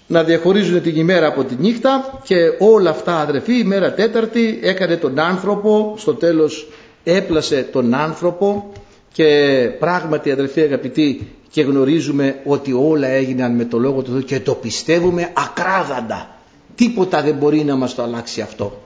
[0.07, 2.19] Να διαχωρίζουν την ημέρα από τη νύχτα.
[2.23, 5.95] Και όλα αυτά αδερφοί η μέρα τέταρτη έκανε τον άνθρωπο.
[5.97, 6.67] Στο τέλος
[7.03, 8.71] έπλασε τον άνθρωπο.
[9.11, 14.21] Και πράγματι αδερφοί αγαπητοί και γνωρίζουμε ότι όλα έγιναν με το Λόγο του Θεού.
[14.21, 16.35] Και το πιστεύουμε ακράδαντα.
[16.75, 18.81] Τίποτα δεν μπορεί να μας το αλλάξει αυτό.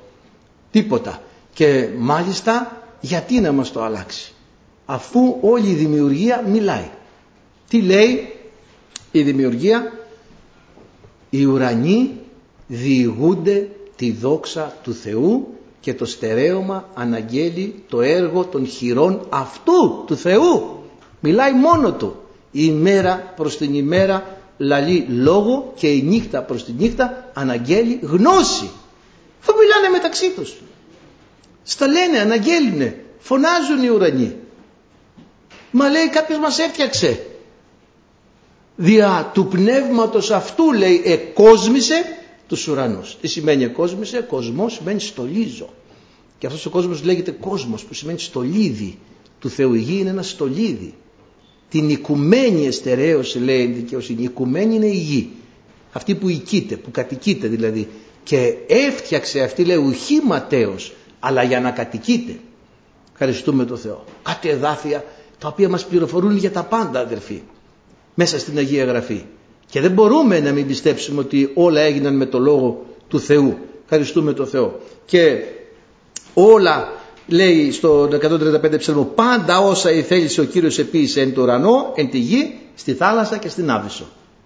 [0.71, 1.21] Τίποτα.
[1.53, 4.34] Και μάλιστα γιατί να μας το αλλάξει;
[4.86, 6.89] Αφού όλη η δημιουργία μιλάει.
[7.69, 8.33] Τι λέει
[9.11, 9.93] η δημιουργία;
[11.29, 12.11] Οι ουρανοί
[12.67, 15.47] διηγούνται τη δόξα του Θεού
[15.79, 20.83] και το στερέωμα αναγγέλει το έργο των χειρών αυτού του Θεού.
[21.19, 22.15] Μιλάει μόνο του.
[22.51, 28.69] Η ημέρα προς την ημέρα λαλεί λόγο και η νύχτα προς την νύχτα αναγγέλει γνώση.
[29.41, 30.53] Αφού μιλάνε μεταξύ τους.
[31.63, 34.36] Στα λένε, αναγγέλνουν, φωνάζουν οι ουρανοί.
[35.78, 37.26] Μα λέει κάποιος μας έφτιαξε.
[38.76, 41.95] Δια του πνεύματος αυτού λέει εκόσμησε
[42.47, 43.17] τους ουρανούς.
[43.21, 45.73] Τι σημαίνει εκόσμησε, κοσμός σημαίνει στολίζω.
[46.38, 48.99] Και αυτός ο κόσμος λέγεται κόσμος που σημαίνει στολίδι.
[49.39, 50.93] Του Θεού η γη είναι ένα στολίδι.
[51.69, 54.21] Την οικουμένη εστερέωση λέει η δικαιοσύνη.
[54.21, 55.30] Η οικουμένη είναι η γη.
[55.91, 57.88] Αυτή που οικείται, που κατοικείται δηλαδή.
[58.23, 62.39] Και έφτιαξε αυτή λέει ουχή ματέως, αλλά για να κατοικείται.
[63.11, 64.03] Ευχαριστούμε τον Θεό.
[64.23, 65.03] Κάτι εδάφια
[65.45, 67.41] τα οποία μας πληροφορούν για τα πάντα αδερφοί
[68.13, 69.23] μέσα στην Αγία Γραφή.
[69.69, 73.57] Και δεν μπορούμε να μην πιστέψουμε ότι όλα έγιναν με το λόγο του Θεού.
[73.83, 74.79] Ευχαριστούμε το Θεό.
[75.05, 75.43] Και
[76.33, 76.93] όλα
[77.27, 82.17] λέει στο 135 ψαλμό πάντα όσα θέλησε ο Κύριος επίησε εν το ουρανό, εν τη
[82.17, 84.05] γη, στη θάλασσα και στην άβυσσο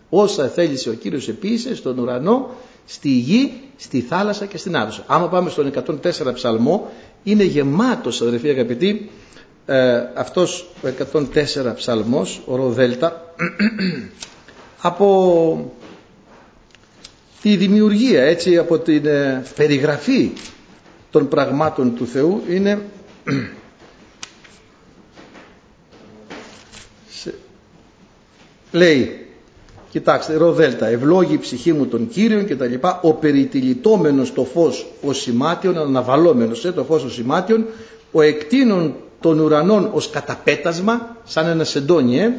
[0.09, 2.49] όσα θέλησε ο Κύριος επίησε στον ουρανό,
[2.85, 6.89] στη γη, στη θάλασσα και στην άβυσσο άμα πάμε στον 104 ψαλμό
[7.23, 9.09] είναι γεμάτος αδερφοί αγαπητοί
[9.69, 13.33] ε, αυτός ο 104 ψαλμός, ο Ροδέλτα,
[14.81, 15.73] από
[17.41, 20.31] τη δημιουργία, έτσι, από την ε, περιγραφή
[21.11, 22.81] των πραγμάτων του Θεού είναι
[28.71, 29.25] λέει
[29.89, 34.87] κοιτάξτε ροδέλτα ευλόγη η ψυχή μου των Κύριων και τα λοιπά ο περιτυλιτόμενος το φως
[35.01, 37.65] ο σημάτιον αναβαλόμενος ε, το φως ο σημάτιον
[38.11, 42.33] ο εκτείνων των ουρανών ως καταπέτασμα σαν ένα σεντόνι ε,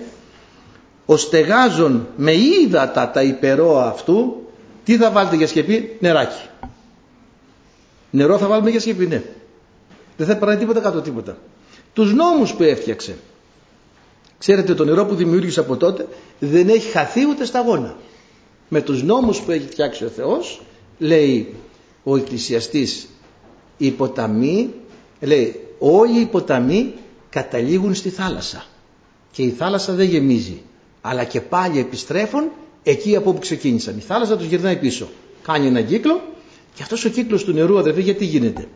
[1.07, 4.47] ο στεγάζων με ύδατα τα υπερόα αυτού
[4.85, 6.49] τι θα βάλετε για σκεπή; Νεράκι.
[8.11, 9.23] Νερό θα βάλουμε για σκεπή ναι.
[10.17, 11.39] Δεν θα περνάει τίποτα κάτω τίποτα.
[11.93, 13.17] Τους νόμους που έφτιαξε.
[14.39, 16.09] Ξέρετε το νερό που δημιούργησε από τότε
[16.39, 17.97] δεν έχει χαθεί ούτε σταγόνα.
[18.69, 20.61] Με τους νόμους που έχει φτιάξει ο Θεός
[20.99, 21.55] λέει
[22.03, 23.09] ο εκκλησιαστής
[23.77, 24.75] οι ποταμοί
[25.21, 26.95] λέει όλοι οι ποταμοί
[27.31, 28.65] καταλήγουν στη θάλασσα.
[29.33, 30.63] Και η θάλασσα δεν γεμίζει
[31.01, 32.51] αλλά και πάλι επιστρέφουν
[32.83, 33.97] εκεί από όπου ξεκίνησαν.
[33.97, 35.09] Η θάλασσα τους γυρνάει πίσω.
[35.43, 36.21] Κάνει έναν κύκλο
[36.75, 38.69] και αυτός ο κύκλος του νερού αδερφοί γιατί γίνεται;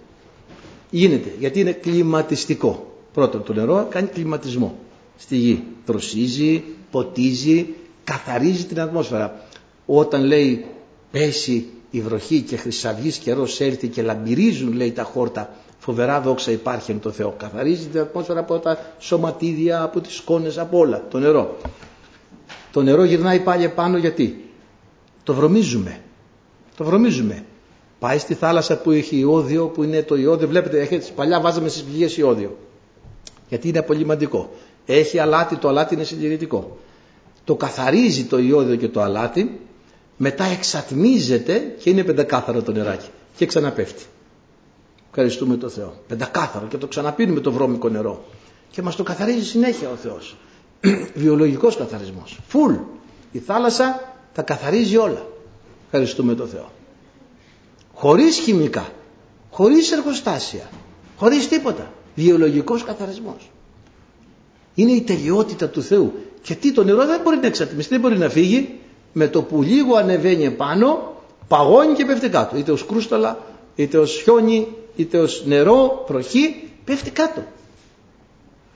[0.90, 2.92] Γίνεται γιατί είναι κλιματιστικό.
[3.12, 4.78] Πρώτον το νερό κάνει κλιματισμό.
[5.18, 7.66] Στη γη δροσίζει, ποτίζει
[8.04, 9.46] καθαρίζει την ατμόσφαιρα.
[9.86, 10.64] Όταν λέει
[11.10, 16.90] πέσει η βροχή και χρυσαυγής καιρός έρθει και λαμπυρίζουν λέει τα χόρτα Φοβερά δόξα υπάρχει
[16.90, 17.34] εν το Θεό.
[17.38, 21.04] Καθαρίζει την ατμόσφαιρα από τα σωματίδια, από τις σκόνες, από όλα.
[21.10, 21.56] Το νερό.
[22.72, 24.50] Το νερό γυρνάει πάλι επάνω γιατί;
[25.22, 26.00] Το βρωμίζουμε.
[26.76, 27.44] Το βρωμίζουμε.
[27.98, 30.48] Πάει στη θάλασσα που έχει ιόδιο, που είναι το ιόδιο.
[30.48, 32.56] Βλέπετε, έχετε, παλιά βάζαμε στις πηγές ιόδιο.
[33.48, 34.50] Γιατί είναι απολυμαντικό.
[34.86, 36.78] Έχει αλάτι, το αλάτι είναι συντηρητικό.
[37.44, 39.60] Το καθαρίζει το ιόδιο και το αλάτι,
[40.16, 44.04] μετά εξατμίζεται και είναι πεντακάθαρο το νεράκι και ξαναπέφτει.
[45.16, 45.94] Ευχαριστούμε τον Θεό.
[46.06, 48.24] Πεντακάθαρο και το ξαναπίνουμε το βρώμικο νερό.
[48.70, 50.36] Και μας το καθαρίζει συνέχεια ο Θεός.
[51.14, 52.38] Βιολογικός καθαρισμός.
[52.48, 52.74] Φουλ.
[53.32, 55.26] Η θάλασσα τα καθαρίζει όλα.
[55.84, 56.70] Ευχαριστούμε τον Θεό.
[57.94, 58.88] Χωρίς χημικά.
[59.50, 60.70] Χωρίς εργοστάσια.
[61.16, 61.92] Χωρίς τίποτα.
[62.14, 63.50] Βιολογικός καθαρισμός.
[64.74, 66.12] Είναι η τελειότητα του Θεού.
[66.42, 68.78] Και τι το νερό δεν μπορεί να εξατμιστεί, δεν μπορεί να φύγει.
[69.12, 71.14] Με το που λίγο ανεβαίνει επάνω,
[71.48, 72.56] παγώνει και πέφτει κάτω.
[72.56, 73.38] Είτε ως κρούσταλα,
[73.74, 77.42] είτε ως χιόνι, είτε ως νερό, βροχή, πέφτει κάτω.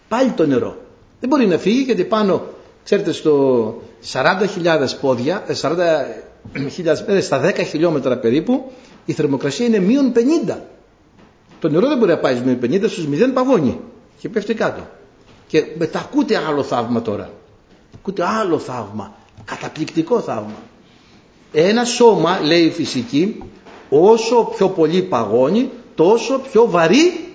[0.09, 0.77] Πάλι το νερό.
[1.21, 2.43] Δεν μπορεί να φύγει γιατί πάνω,
[2.85, 3.75] ξέρετε, στο
[4.13, 5.77] 40.000 πόδια, 40.000
[7.07, 8.73] ε, στα 10 χιλιόμετρα περίπου,
[9.05, 10.13] η θερμοκρασία είναι μείον
[10.49, 10.57] 50.
[11.61, 13.81] Το νερό δεν μπορεί να πάει στους μείον 50, στους 0 παγώνει
[14.19, 14.87] και πέφτει κάτω.
[15.47, 17.31] Και μετά ακούτε άλλο θαύμα τώρα.
[17.95, 19.15] Ακούτε άλλο θαύμα.
[19.45, 20.57] Καταπληκτικό θαύμα.
[21.53, 23.43] Ένα σώμα, λέει η φυσική,
[23.89, 27.35] όσο πιο πολύ παγώνει, τόσο πιο βαρύ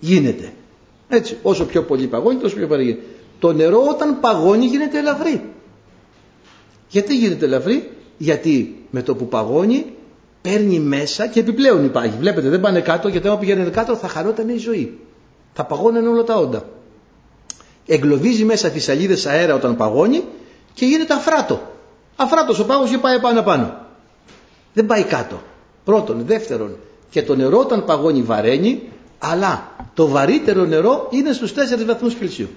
[0.00, 0.52] γίνεται.
[1.08, 3.02] Έτσι, όσο πιο πολύ παγώνει, τόσο πιο βαρύ γίνεται.
[3.38, 5.52] Το νερό όταν παγώνει γίνεται ελαφρύ.
[6.88, 9.92] Γιατί γίνεται ελαφρύ, γιατί με το που παγώνει
[10.42, 12.16] παίρνει μέσα και επιπλέον υπάρχει.
[12.18, 14.98] Βλέπετε, δεν πάνε κάτω, γιατί όταν πηγαίνουν κάτω θα χαρόταν η ζωή.
[15.52, 16.68] Θα παγώνουν όλα τα όντα.
[17.86, 20.24] Εγκλωβίζει μέσα φυσαλίδες αέρα όταν παγώνει
[20.74, 21.72] και γίνεται αφράτο.
[22.16, 23.76] Αφράτος ο πάγος και πάει πάνω πάνω.
[24.74, 25.42] Δεν πάει κάτω.
[25.84, 26.22] Πρώτον.
[26.26, 26.76] Δεύτερον,
[27.14, 28.82] και το νερό όταν παγώνει βαραίνει,
[29.18, 32.48] αλλά το βαρύτερο νερό είναι στους 4 βαθμούς Κελσίου.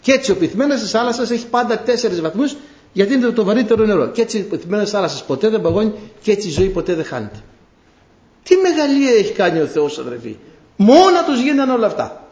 [0.00, 2.56] Και έτσι ο πυθμένος της θάλασσας έχει πάντα 4 βαθμούς
[2.92, 4.06] γιατί είναι το βαρύτερο νερό.
[4.06, 7.04] Και έτσι ο πυθμένος της θάλασσας ποτέ δεν παγώνει και έτσι η ζωή ποτέ δεν
[7.04, 7.38] χάνεται.
[8.42, 10.36] Τι μεγαλεία έχει κάνει ο Θεός αδερφοί.
[10.76, 12.28] Μόνα τους γίνανε όλα αυτά.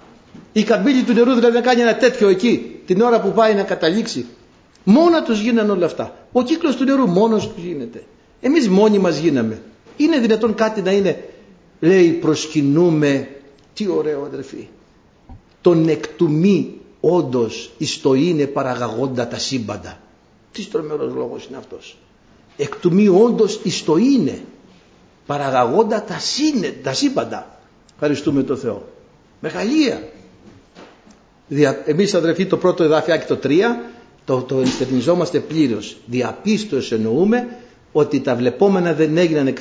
[0.52, 3.62] Η καμπύλη του νερού δηλαδή να κάνει ένα τέτοιο εκεί την ώρα που πάει να
[3.62, 4.26] καταλήξει.
[4.84, 6.14] Μόνα τους γίνανε όλα αυτά.
[6.32, 8.02] Ο κύκλος του νερού μόνος του γίνεται.
[8.40, 9.62] Εμείς μόνοι μας γίναμε.
[9.96, 11.24] Είναι δυνατόν κάτι να είναι
[11.80, 13.28] λέει προσκυνούμε
[13.74, 14.68] τι ωραίο αδερφοί.
[15.60, 20.00] Τον εκτουμεί όντως εις το είναι παραγαγόντα τα σύμπαντα
[20.52, 21.96] τι τρομερός λόγος είναι αυτός.
[22.56, 24.42] Εκτουμεί όντως εις το είναι
[25.26, 27.58] παραγαγόντα τα, σύνε, τα σύμπαντα
[27.94, 28.88] ευχαριστούμε τον Θεό.
[29.40, 30.08] Μεγαλεία
[31.48, 33.90] Δια, εμείς αδερφοί το πρώτο εδάφιάκι το τρία
[34.24, 35.96] το, το ενστερνιζόμαστε πλήρως.
[36.06, 37.56] Διαπίστως εννοούμε
[37.92, 39.58] ότι τα βλεπόμενα δεν έγιναν εκ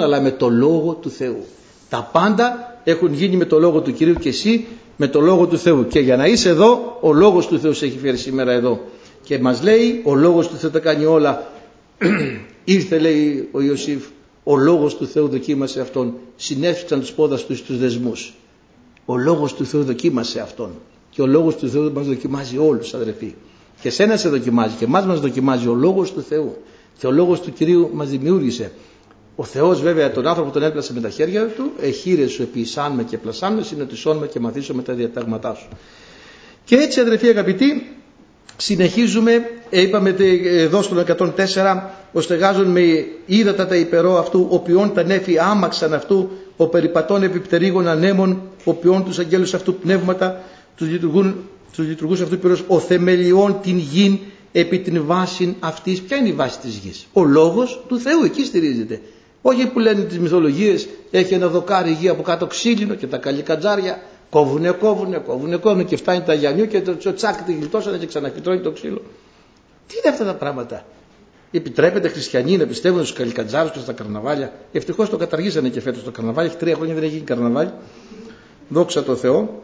[0.00, 1.44] αλλά με το Λόγο του Θεού.
[1.88, 4.66] Τα πάντα έχουν γίνει με το Λόγο του Κυρίου και εσύ
[4.96, 5.86] με το Λόγο του Θεού.
[5.86, 8.80] Και για να είσαι εδώ, ο Λόγος του Θεού σε έχει φέρει σήμερα εδώ.
[9.22, 11.50] Και μας λέει, ο Λόγος του Θεού τα κάνει όλα.
[12.64, 14.04] Ήρθε λέει ο Ιωσήφ,
[14.44, 16.14] ο Λόγος του Θεού δοκίμασε Αυτόν.
[16.36, 18.34] Συνέφηξαν τους πόδας τους στους δεσμούς.
[19.04, 20.70] Ο Λόγος του Θεού δοκίμασε Αυτόν.
[21.10, 23.34] Και ο Λόγος του Θεού μας δοκιμάζει όλους αδερφοί.
[23.80, 26.56] Και σένα σε δοκιμάζει και εμάς μας δοκιμάζει ο Λόγος του Θεού.
[26.98, 28.72] Και ο Λόγος του Κυρίου μας δημιούργησε.
[29.36, 33.02] Ο Θεός βέβαια τον άνθρωπο τον έπλασε με τα χέρια του, εχείρε σου επιησάν με
[33.02, 35.68] και πλασάν με, συνοτισόν με και μαθήσω με τα διατάγματά σου.
[36.64, 37.96] Και έτσι αδερφοί αγαπητοί,
[38.56, 40.14] συνεχίζουμε, ε, είπαμε
[40.44, 45.94] εδώ στο 104, ο στεγάζων με ύδατα τα υπερό αυτού, ο ποιόν τα νέφη άμαξαν
[45.94, 50.40] αυτού, ο περιπατών επιπτερίγων ανέμων, ο ποιόν τους αγγέλους αυτού πνεύματα,
[50.76, 51.36] τους λειτουργούν
[51.72, 54.18] τους λειτουργούς αυτού πυρός, ο θεμελιών την γην
[54.52, 56.00] επί την βάση αυτής.
[56.02, 59.00] Ποια είναι η βάση της γης; Ο λόγος του Θεού εκεί στηρίζεται.
[59.42, 64.02] Όχι που λένε τις μυθολογίες έχει ένα δοκάρι γη από κάτω ξύλινο και τα καλικατζάρια
[64.30, 68.60] κόβουνε, κόβουνε, κόβουνε, κόβουνε και φτάνει τα γιανιού και το τσάκ τη γλιτώσανε και ξαναφυτρώνει
[68.60, 69.02] το ξύλο.
[69.86, 70.84] Τι είναι αυτά τα πράγματα;
[71.52, 76.10] Επιτρέπεται χριστιανοί να πιστεύουν στους καλικατζάρους και στα καρναβάλια; Ευτυχώς το καταργήσανε και φέτος το
[76.10, 76.48] καρναβάλι.
[76.48, 77.70] Έχει τρία χρόνια δεν έχει γίνει καρναβάλι.
[78.68, 79.62] Δόξα τω Θεώ.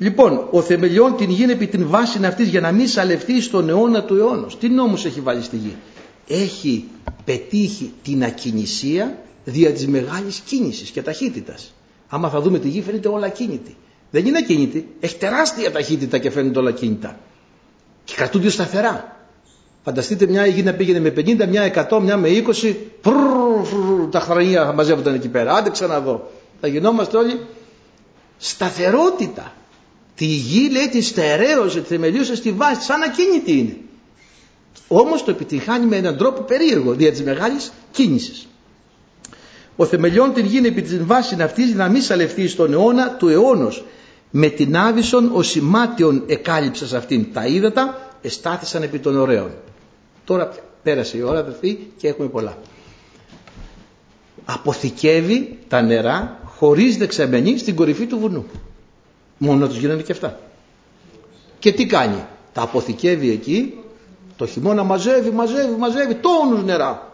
[0.00, 4.04] Λοιπόν, ο θεμελιών την γίνει επί την βάση αυτής για να μην σαλευτεί στον αιώνα
[4.04, 4.46] του αιώνα.
[4.60, 5.76] Τι νόμου έχει βάλει στη γη;
[6.28, 6.84] Έχει
[7.24, 11.74] πετύχει την ακινησία δια της μεγάλης κίνησης και ταχύτητας.
[12.08, 13.76] Άμα θα δούμε τη γη φαίνεται όλα κίνητη.
[14.10, 17.18] Δεν είναι ακίνητη, έχει τεράστια ταχύτητα και φαίνεται όλα κίνητα.
[18.04, 19.16] Και κρατούνται σταθερά.
[19.84, 24.64] Φανταστείτε μια γη να πήγαινε με 50, μια 100, μια με 20, πρρρr, τα χρόνια
[24.64, 25.54] θα μαζεύονταν εκεί πέρα.
[25.54, 26.30] Άντε ξαναδώ.
[26.60, 27.40] Θα γινόμαστε όλοι
[28.36, 29.52] σταθερότητα.
[30.14, 33.76] Τη γη λέει τη στερέωσε, τη θεμελίωσε στη βάση, σαν ακίνητη είναι.
[34.88, 38.48] Όμως το επιτυχάνει με έναν τρόπο περίεργο, δια της μεγάλης κίνησης.
[39.76, 43.84] Ο θεμελιών την γίνει επί της βάσης αυτής να μην σαλευτεί στον αιώνα του αιώνος.
[44.30, 49.50] Με την άβυσον ο σημάτιον εκάλυψα σε αυτήν τα ύδατα εστάθησαν επί των ωραίων.
[50.24, 50.52] Τώρα
[50.82, 52.58] πέρασε η ώρα αδερφοί και έχουμε πολλά.
[54.44, 58.44] Αποθηκεύει τα νερά χωρίς δεξαμενή στην κορυφή του βουνού.
[59.42, 60.40] Μόνο τους γίνανε και αυτά.
[61.58, 63.74] Και τι κάνει; Τα αποθηκεύει εκεί
[64.36, 67.12] το χειμώνα μαζεύει, μαζεύει, μαζεύει τόνους νερά.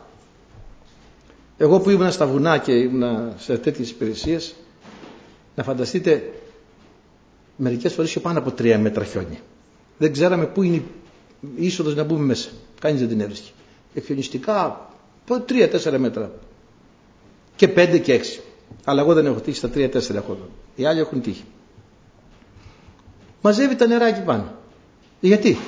[1.57, 4.55] Εγώ που ήμουν στα βουνά και ήμουν σε τέτοιες υπηρεσίες,
[5.55, 6.33] να φανταστείτε
[7.57, 9.39] μερικές φορές είχε πάνω από τρία μέτρα χιόνι.
[9.99, 10.83] Δεν ξέραμε πού είναι
[11.57, 12.49] η είσοδος να μπούμε μέσα.
[12.81, 13.51] Κανείς δεν την έβρισκε.
[13.95, 14.89] Εκχιονιστικά
[15.47, 16.31] τρία-τέσσερα μέτρα.
[17.57, 18.41] Και πέντε και έξι.
[18.85, 20.39] Αλλά εγώ δεν έχω τύχει στα τρία-τέσσερα έχω.
[20.77, 21.45] Οι άλλοι έχουν τύχει.
[23.47, 24.53] Μαζεύει τα νερά εκεί πάνω.
[25.21, 25.59] Γιατί;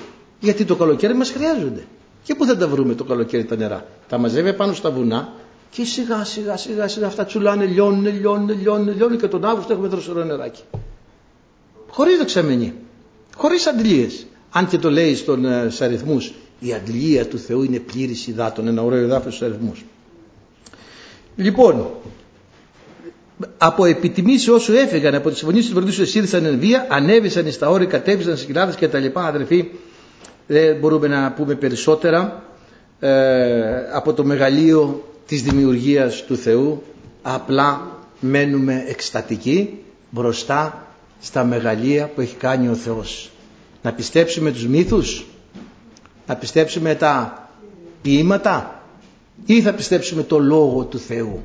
[0.41, 1.87] Γιατί το καλοκαίρι μας χρειάζονται.
[2.23, 5.33] Και πού θα τα βρούμε το καλοκαίρι τα νερά; Τα μαζεύει πάνω στα βουνά
[5.71, 9.89] και σιγά σιγά σιγά σιγά αυτά τσουλάνε, λιώνουν, λιώνουν, λιώνουν, λιώνουν και τον Αύγουστο έχουμε
[9.89, 10.63] δροσερό νεράκι.
[11.91, 12.75] Χωρίς δεξαμενή.
[13.37, 14.27] Χωρίς αντιλίες.
[14.51, 18.83] Αν και το λέει στον, ε, αριθμούς, η αντιλία του Θεού είναι πλήρης υδάτων, ένα
[18.83, 19.85] ωραίο εδάφιο στους αριθμούς.
[21.37, 21.87] Λοιπόν,
[23.59, 27.87] από επιτιμήσεις όσου έφυγαν από τις συμφωνίες τους Βορραδίου εσύρθαν εν βία, ανέβησαν στα όρη,
[27.87, 29.69] κατέβησαν στις κοιλάδε και τα λοιπά, αδερφοί,
[30.47, 32.43] δεν μπορούμε να πούμε περισσότερα
[33.01, 33.11] ε,
[33.93, 36.83] από το μεγαλείο της δημιουργίας του Θεού.
[37.23, 39.79] Απλά μένουμε εκστατικοί
[40.11, 40.87] μπροστά
[41.21, 43.31] στα μεγαλεία που έχει κάνει ο Θεός.
[43.83, 45.27] Να πιστέψουμε τους μύθους
[46.29, 47.49] να πιστέψουμε τα
[48.03, 48.83] ποίηματα
[49.47, 51.43] ή θα πιστέψουμε το Λόγο του Θεού.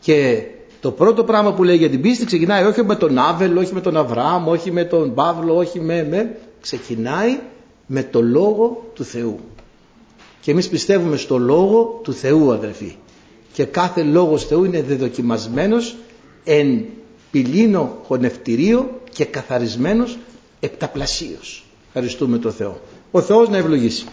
[0.00, 0.42] Και
[0.86, 3.80] το πρώτο πράγμα που λέει για την πίστη ξεκινάει όχι με τον Άβελ, όχι με
[3.80, 7.38] τον Αβραάμ, όχι με τον Παύλο, όχι με, με ξεκινάει
[7.86, 9.38] με το Λόγο του Θεού.
[10.40, 12.96] Και εμείς πιστεύουμε στο Λόγο του Θεού αδερφοί.
[13.52, 15.96] Και κάθε Λόγος Θεού είναι δεδοκιμασμένος
[16.44, 16.84] εν
[17.30, 20.18] πυλίνο χωνευτηρίο και καθαρισμένος
[20.60, 21.64] επταπλασίως.
[21.86, 22.80] Ευχαριστούμε τον Θεό.
[23.10, 24.06] Ο Θεός να ευλογήσει.